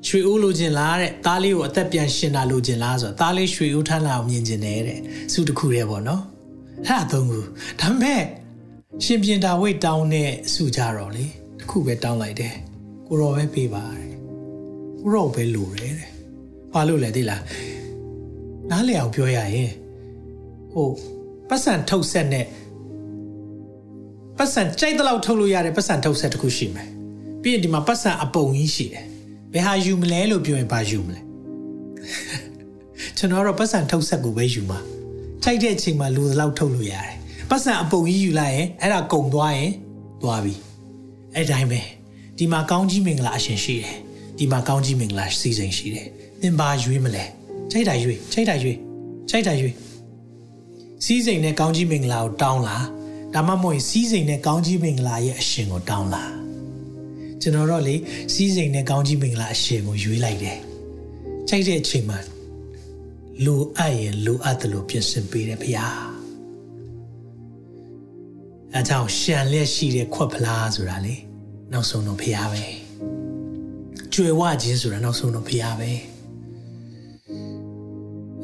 [0.08, 5.00] ရွှေဦးလိုချင်လားတဲ့သားလေးကိုအသက်ပြန်ရှင်တာလိုချင်လားဆိုတော့သားလေးရွှေဦးထန်းလာကိုမြင်ကျင်တယ်တဲ့
[5.34, 6.22] စုတစ်ခုတည်းပေါ့နော်
[6.88, 7.40] အဲ့ဒါသုံးခု
[7.82, 8.22] ဒါပေမဲ့
[9.04, 11.26] ရှင်ပြန်တာဝိတ်တောင်းတဲ့စုကြတော့လေ
[11.60, 12.54] တစ်ခုပဲတောင်းလိုက်တယ်
[13.08, 14.10] ကိုရောပဲပေးပါတဲ့
[15.02, 16.13] ကိုရောပဲလိုတယ်တဲ့
[16.74, 17.42] ဘာလို့လဲသိလား
[18.70, 19.72] နားလည်အောင်ပြောရရင်
[20.72, 20.88] ဟို
[21.50, 22.46] ပတ်စံထုတ်ဆက်နဲ့
[24.38, 26.90] ပတ်စံကြိုက်တဲ့လောက်ထုတ်လို့ရတဲ့ပတ်စံထုတ်ဆက်တစ်ခုရှိမယ်
[27.42, 29.06] ပြီးရင်ဒီမှာပတ်စံအပုံကြီးရှိတယ်
[29.54, 31.22] ဘယ်ဟာယူမလဲလို့ပြောရင်ဘာယူမလဲ
[33.18, 34.80] ကျွန်တော်ကတော့ပတ်စံထုတ်ဆက်ကိုပဲယူမှာ
[35.44, 37.14] ကြိုက်တဲ့အချိန်မှာလူလောက်ထုတ်လို့ရတယ်
[37.50, 39.72] ပတ်စံအပုံကြီးယူလိုက်ရင်အဲ့ဒါကုန်သွားရင်
[40.22, 40.54] သွားပြီ
[41.36, 41.82] အဲ့တိုင်းပဲ
[42.38, 43.96] ဒီမှာကောင်းကြီးမင်္ဂလာအရှင်ရှိတယ်
[44.38, 46.08] ဒီမှာကောင်းကြီးမင်္ဂလာစီစဉ်ရှိတယ်
[46.44, 47.24] သင်ပါရွေးမလဲ
[47.72, 48.78] ကြိုက်တာရွေးကြိုက်တာရွေး
[49.30, 49.76] ကြိုက်တာရွေး
[51.06, 52.86] စီစဉ်နဲ့ကောင်းကြီးမင်္ဂလာကိုတောင်းလား
[53.34, 56.24] ဒါမှမဟုတ်စီးစိမ်နဲ့ကောင်းကြီးမင်္ဂလာရဲ့အရှင်ကိုတောင်းလာ
[57.42, 57.96] ကျွန်တော်တော့လေ
[58.34, 60.58] စီးစိမ်နဲ့ကောင်းကြီးမင်္ဂလာအရှင်ကိုရွေးလိုက်တယ်
[61.50, 62.20] ကြိုက်တဲ့အချိန်မှာ
[63.46, 65.88] လိုအပ်ရင်လိုအပ်တယ်လို့ပြင်ဆင်ပေးတယ်ဗျာ
[68.74, 71.16] အဲကြောင့်ရှံလျက်ရှိတဲ့ခွက်ဖလားဆိုတာလေ
[71.72, 72.66] နောက်ဆုံးတော့ဖျားပဲ
[74.14, 75.92] ကြွယ်ဝခြင်းဆိုတာနောက်ဆုံးတော့ဖျားပဲ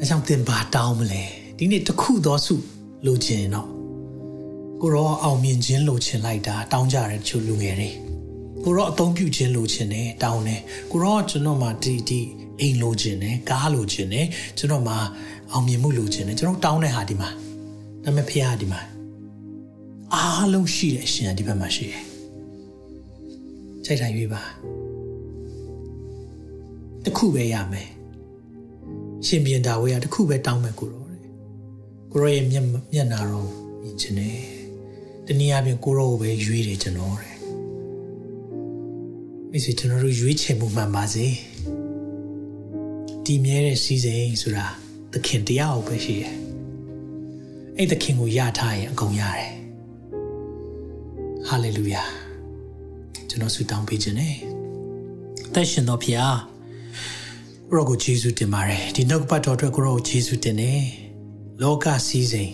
[0.02, 1.24] အဲကြောင့်သင်ပါတောင်းမလဲ
[1.58, 2.56] ဒီနေ့တခုသောစု
[3.06, 3.68] လိုချင်တော့
[4.82, 7.90] ကိုရောအောင်မြင်ခြင်းလိုချင်လိုက်တာတောင်းကြတဲ့ချို့လူငယ်တွေ
[8.64, 12.20] ကိုရောအသုံးပြုခြင်းလိုချင်တယ်တောင်းတယ်ကိုရောကျွန်တော်မှဒီဒီ
[12.60, 14.26] အိမ်လိုချင်တယ်ကားလိုချင်တယ်
[14.58, 14.94] ကျွန်တော်မှ
[15.52, 17.30] အောင်မြင်မှုလိုချင်တယ်ကျွန်တော်တောင်းတဲ့ဟာဒီမှာ
[18.04, 18.82] ဒါပေမဲ့ဖခင်ဒီမှာ
[20.14, 22.04] အားလုံးရှိတဲ့အရှင်ဒီဘက်မှာရှိတယ်
[23.86, 24.42] စိတ်ထိုင်ရွေးပါ
[27.06, 27.90] တခုပဲရမယ်
[29.26, 31.22] ရှင်ပြန်တာဝေးကတခုပဲတောင်းမယ်ကိုရောတဲ့
[32.12, 33.50] ကိုရောရဲ့မျက်မျက်နာတော့
[33.82, 34.38] မြင်ခြင်းနဲ့
[35.26, 37.36] တနည်းအားဖြင့်ကိုရောကိုပဲရွေးတယ်ကျွန်တော်တဲ့
[39.52, 41.26] မိစေကျွန်တော်တို့ရွေးချယ်မှုမှန်ပါစေ
[43.26, 44.66] ဒီမြဲတဲ့စီစဉ်ဆိုတာ
[45.14, 46.36] သခင်တရားကိုပဲရှိတယ်
[47.78, 49.52] အဲ့သခင်ကိုယထားရင်အကုန်ရတယ်
[51.48, 52.04] ဟာလေလုယာ
[53.30, 54.36] ကျွန်တော်ဆုတောင်းပေးခြင်းနဲ့
[55.54, 56.36] သက်ရှင်တော်ဖျား
[57.72, 60.82] ကိုရောကိုယေရှုတင်ပါတယ်ဒီနှုတ်ပတ်တော်အတွက်ကိုရောကိုယေရှုတင်တယ်
[61.62, 62.54] လောကစည်းစိမ်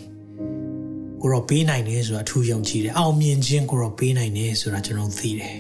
[1.22, 5.56] ကိုရောပေးနိုင်တယ်ဆိုတာအထူးယုံကြည်တယ်အောင်မြင်ခြင်းကိုရောပေးနိုင်တယ်ဆိုတာကျွန်တော်သိတယ်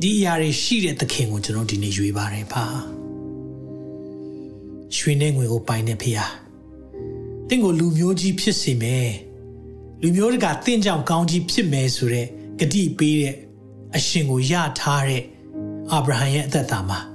[0.00, 2.64] ဒီအရာတွေရှိတဲ့သခင်ကိုကျွန်တော်ဒီနေ့ရွေးပါတယ်ဖာ
[4.96, 6.26] ရွှေနဲ့ငွေကိုပိုင်တဲ့ဖေဟာ
[7.48, 9.10] တင့်ကိုလူမျိုးကြီးဖြစ်စေမယ်
[10.02, 12.26] လူမျိုးတကာတင့်ကြောင့်ကောင်းကြီးဖြစ်မယ်ဆိုတဲ့
[12.58, 13.34] ဂတိပေးတဲ့
[13.96, 15.22] အရှင်ကိုယထားတဲ့
[15.92, 17.09] အာဗြဟံရဲ့အသက်တာမှာ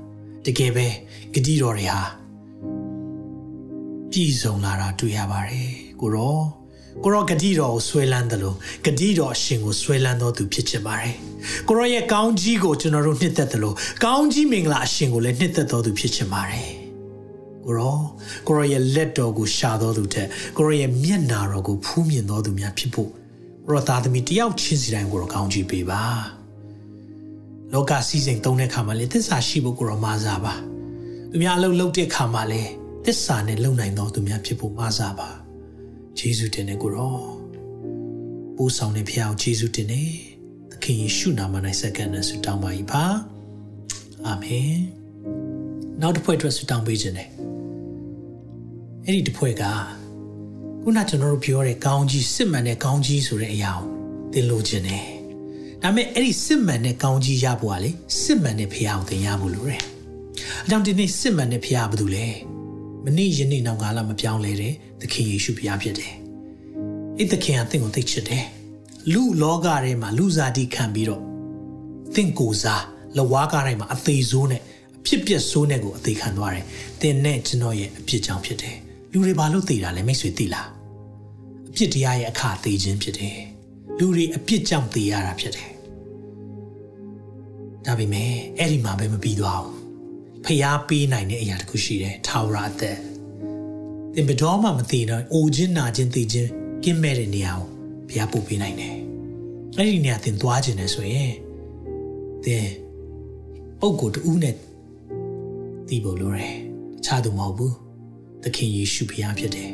[0.45, 0.87] တကယ်ပဲ
[1.33, 1.99] ဂတိတော်တွေဟာ
[4.11, 5.69] ပြည့်စုံလာတာတွေ့ရပါတယ်
[6.01, 6.37] ကိုရော
[7.03, 11.15] ကိုရောဂတိတော်ကိုဆွဲလန်းတယ်လို့ဂတိတော်အရှင်ကိုဆွဲလန်းတော်သူဖြစ်ချင်ပါတယ်
[11.67, 16.69] ကိုရောရဲ့ကောင်းကြီးကိုကျွန်တော်တို့နှစ်သက်တယ်လို့ကောင်းကြီးမင်္ဂလာအရှင်ကိုလည်းနှစ်သက်တော်သူဖြစ်ချင်ပါတယ်
[17.65, 17.97] ကိုရော
[18.47, 20.27] ကိုရောရဲ့လက်တော်ကိုရှာတော်သူတဲ့
[20.57, 23.09] ကိုရောရဲ့မျက်နာတော်ကိုဖူးမြင်တော်သူများဖြစ်ဖို့
[23.65, 26.03] ကိုရောသားသမီးတယောက်ချင်းစီတိုင်းကိုရောကောင်းကြီးပေးပါ
[27.75, 30.53] လောကစည်းစိမ်သုံးတဲ့ခါမှာလေသစ္စာရှိဖို့ကိုရောမာစားပါ
[31.31, 32.63] သူများအလုပ်လုပ်တဲ့ခါမှာလေ
[33.05, 35.29] သစ္စာနဲ့လုံနိုင်တော်သူများဖြစ်ဖို့မာစားပါ
[36.19, 37.17] ယေရှုတင်တဲ့ကိုရော
[38.57, 40.03] ပို့ဆောင်တဲ့ဖခင်ကိုယေရှုတင်နေ
[40.71, 43.03] သခင်ယေရှုနာမ၌စက္ကန့်နဲ့ဆုတောင်းပါ၏ပါ
[44.25, 44.75] အာမင်
[46.01, 47.29] နောက်တစ်ဖွဲ့အတွက်ဆုတောင်းပေးခြင်းတယ်
[49.05, 49.63] အဲ့ဒီတစ်ဖွဲ့က
[50.81, 53.85] ခုနကျွန်တော်တို့ပြောတဲ့ကောင်းကြီးစစ်မှန်တဲ့ကောင်းကြီးဆိုတဲ့အရာကို
[54.33, 55.14] သင်လိုခြင်းတယ်
[55.85, 59.81] ဒါပေမဲ့အဲ့ဒီစစ်မှန်တဲ့ကောင်းကြီးရဖို့ကလေစစ်မှန်တဲ့ဖခင်ကိုသင်ရဖို့လိုတယ်
[60.65, 62.27] အကြောင်းဒီနေ့စစ်မှန်တဲ့ဖခင်ကဘာလို့လဲ
[63.05, 66.13] မနေ့ယနေ့နောက်ကာလမပြောင်းလဲတဲ့သခင်ယေရှုဖခင်ဖြစ်တယ်
[67.17, 68.45] အဲ့သခင်ကသင်ကိုသိချစ်တယ်
[69.13, 71.21] လူလောကထဲမှာလူစားတိခံပြီးတော့
[72.15, 72.83] သင်ကိုယ်စား
[73.17, 74.61] လဝါးကားတိုင်းမှာအသေးဆိုးနဲ့
[74.97, 76.65] အဖြစ်ပြက်ဆိုးနဲ့ကိုအသေးခံသွားတယ်။
[77.01, 78.75] သင်နဲ့ကျွန်တော်ရဲ့အဖြစ်ကြောင့်ဖြစ်တယ်။
[79.11, 80.67] လူတွေဘာလို့သိတာလဲမိတ်ဆွေသိလား။
[81.69, 83.37] အဖြစ်တရားရဲ့အခါသိခြင်းဖြစ်တယ်။
[83.99, 85.69] လူတွေအဖြစ်ကြောင့်သိရတာဖြစ်တယ်။
[87.85, 89.75] ဒါပေမဲ့အဲ့ဒီမှာပဲမပြီးသွားဘူး။
[90.45, 92.97] ဖျားပေးနိုင်တဲ့အရာတခုရှိတယ်။ထာဝရအသက်။
[94.13, 96.49] သင်ဘယ်တော့မှမသိတော့အိုခြင်းနာခြင်းသိခြင်း
[96.83, 97.67] ကင်းမဲ့တဲ့နေရာကို
[98.09, 98.95] ဖျားပို့ပေးနိုင်တယ်။
[99.77, 101.31] အဲ့ဒီနေရာသင်သွားခြင်းနဲ့ဆိုရင်
[102.45, 102.67] သင်
[103.79, 104.55] ပုံကိုတူးနဲ့
[105.87, 107.73] တီးဖို့လိုတယ်တခြားသူမဟုတ်ဘူး
[108.43, 109.71] သခင်ယေရှုဖခင်ဖြစ်တယ်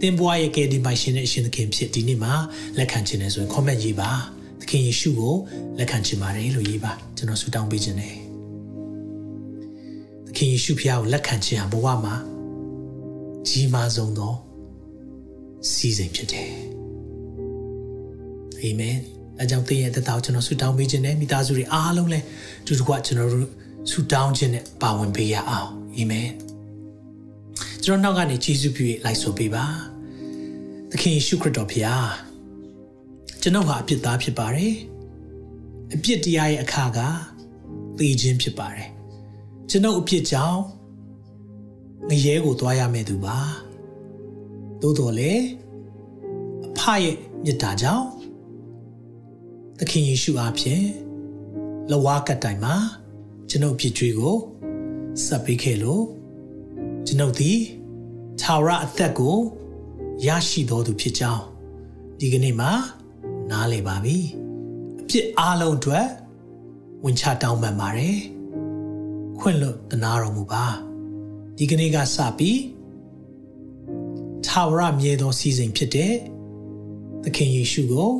[0.00, 2.34] သင်ဘွားရဲ့ကယ်တင်ပိုင်ရှင်တဲ့အရှင်သခင်ဖြစ်ဒီနေ့မှာ
[2.78, 4.10] လက်ခံခြင်းနဲ့ဆိုရင် comment ရေးပါ
[4.62, 5.34] သခင်ယေရှုကို
[5.78, 8.16] လက်ခံခြင်းပါတယ်လို့ရေးပါကျွန်တော်ဆုတောင်းပေးခြင်းတယ်
[10.26, 12.14] သခင်ယေရှုဖခင်ကိုလက်ခံခြင်းဟာဘဝမှာ
[13.48, 14.34] ကြီးမားဆုံးသော
[15.70, 16.50] စီစဉ်ဖြစ်တယ်
[18.60, 18.96] အာမင်
[19.40, 22.24] အဲကြောင့်သင်ရဲ့သက်တာကိုကျွန်တော်ဆုတောင်းပေးခြင်းနဲ့မိသားစုတွေအားလုံးလည်း
[22.66, 23.48] ဒီတစ်ခွကျွန်တော်တို့
[23.90, 26.30] ဆုတောင်းခြင်းနဲ့ပါဝင်ပေးရအောင်အာမင်
[27.84, 29.64] ကျွန်တော်နောက်ကနေယေရှုပြုလိုက်ဆိုပေးပါ
[30.90, 32.31] သခင်ယေရှုခရစ်တော်ဖခင်
[33.44, 34.74] ကျွန်တော်ဟာအပြစ်သားဖြစ်ပါတယ်
[35.94, 36.98] အပြစ်တရားရဲ့အခါက
[37.98, 38.88] သေခြင်းဖြစ်ပါတယ်
[39.70, 40.60] ကျွန်တော်အပြစ်ကြောင့်
[42.08, 43.38] ငရဲကိုသွားရမယ့်သူပါ
[44.80, 45.44] သို့တော်လည်း
[46.66, 48.08] အဖရဲ့မြတ်တာကြောင့်
[49.78, 50.84] သခင်ယေရှုအားဖြင့်
[51.90, 52.74] လဝါကတိုင်မှာ
[53.48, 54.36] ကျွန်ုပ်ဖြစ်ကြွေးကို
[55.24, 56.04] ဆက်ပေးခဲ့လို့
[57.06, 57.58] ကျွန်ုပ်သည်
[58.40, 59.36] သာဝရအသက်ကို
[60.26, 61.44] ရရှိတော်သူဖြစ်ကြောင်း
[62.18, 62.72] ဒီကနေ့မှာ
[63.50, 64.18] နားလည်ပါပြီ
[65.00, 66.06] အပြစ်အလုံးအတွက်
[67.04, 68.18] ဝင်ချတောင်းပန်ပါတယ်
[69.38, 70.64] ခွင့်လွတ်တနာတော်မူပါ
[71.56, 72.60] ဒီကနေ့ကစပြီး
[74.46, 76.14] သာဝရမြဲသောစီစဉ်ဖြစ်တဲ့
[77.24, 78.12] သခင်ယေရှုကို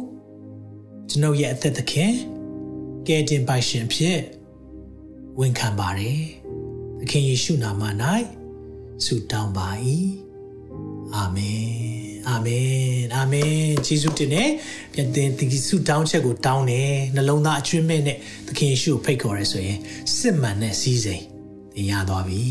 [1.08, 2.12] ကျွန်ုပ်ရဲ့အသက်သခင်
[3.06, 4.20] ကယ်တင်ပိုင်ရှင်ဖြစ်
[5.38, 6.20] ဝန်ခံပါတယ်။
[6.98, 7.82] သခင်ယေရှုနာမ၌
[9.04, 9.68] ဆုတောင်းပါ၏။
[11.14, 12.70] အာမင်။ အာမင်။
[13.14, 13.52] အာမင်။
[13.86, 14.48] ယေရှုတင်နဲ့
[14.92, 18.16] ပြန်တင်ဒီဆုတောင်းချက်ကိုတောင်းတယ်။နှလုံးသားအကျွမ်းမဲ့နဲ့
[18.46, 19.78] သခင်ယေရှုကိုဖိတ်ခေါ်ရဲဆိုရင်
[20.16, 21.22] စစ်မှန်တဲ့စည်းစိမ်
[21.72, 22.42] သင်ရသွားပြီ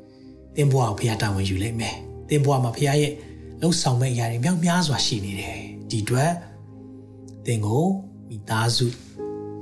[0.56, 1.94] ။သင်ဘဝကိုဖခင်တာဝန်ယူလိုက်မယ်။
[2.28, 3.12] သင်ဘဝမှာဖခင်ရဲ့
[3.60, 5.58] လှုပ်ဆောင်မဲ့အရာတွေမြောက်များစွာရှိနေတယ်။
[5.90, 6.32] ဒီအတွက်
[7.46, 7.84] သင်ကို
[8.28, 8.86] မိသားစု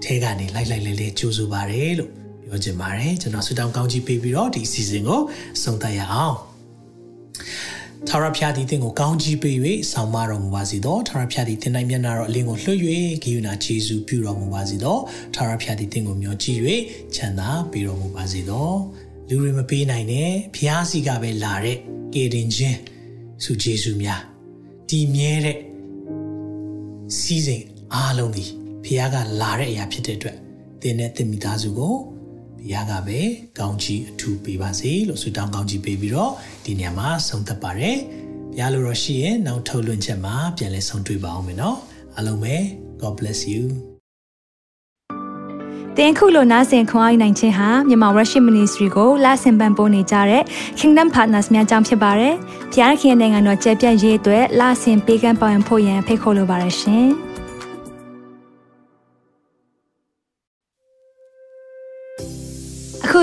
[0.05, 2.11] ထဲကနေလိုက်လိုက်လဲလဲကြိုးဆိုပါတယ်လို့
[2.45, 5.21] ပြောချင်ပါတယ်ကျွန်တော်ဆုတောင်းကောင်းကြီးပေးပြီးတော့ဒီအစီအစဉ်ကို
[5.63, 6.37] ဆုံးသက်ရအောင်
[8.09, 9.57] ထာဝရဘုရားသည်သင်ကိုကောင်းကြီးပေး၍
[9.93, 12.79] ဆောင်မတော်မူပါစေသောထာဝရဘုရားသည်သင်၌မျက်နာတော်အလင်းကိုလွှတ်၍
[13.23, 14.97] ဂိယူနာခြေဆုပြုတော်မူပါစေသော
[15.35, 16.61] ထာဝရဘုရားသည်သင်ကိုမျှော်ကြည့်၍
[17.15, 18.71] ချမ်းသာပေးတော်မူပါစေသော
[19.29, 21.77] လူတွေမပေးနိုင်တဲ့ဘုရားစီကပဲလာတဲ့
[22.15, 22.79] ကေတင်ချင်း
[23.45, 24.23] ဆုခြေဆုများ
[24.89, 25.59] တည်မြဲတဲ့
[27.19, 28.45] စီးစိမ်အားလုံးဒီ
[28.85, 30.37] ဘုရားကလာတဲ့အရာဖြစ်တဲ့အတွက်
[30.83, 31.95] သင်နဲ့သင်မိသားစုကို
[32.61, 33.21] ဘုရားကပဲ
[33.59, 36.33] ကောင်းချီးအထူးပေးပါစေလို့ဆုတောင်းကောင်းချီးပေးပြီးတော့
[36.65, 37.97] ဒီနေရာမှာဆုံးသက်ပါတယ်
[38.53, 41.79] ဘုရားလိုတော့ရှိရင်နောက်ထုတ်လွှင့်ချက်မှာပြန်လဲဆုံးတွေ့ပါအောင်မယ်နော်
[42.17, 42.57] အားလုံးပဲ
[43.01, 43.65] God bless you
[45.97, 50.43] တင်ခုလိုနာဆင်ခွန်အားနိုင်ခြင်းဟာမြန်မာ Worship Ministry ကိုလာဆင်ပန်ပိုးနေကြတဲ့
[50.79, 52.35] Kingdom Partners များအကြောင်းဖြစ်ပါတယ်။
[52.73, 57.09] ဘုရားခင်နိုင်ငံတော်ကျယ်ပြန့်ရေးအတွက်လာဆင်ပေးကမ်းပောင်းဖို့ရန်ဖိတ်ခေါ်လိုပါတယ်ရှင်။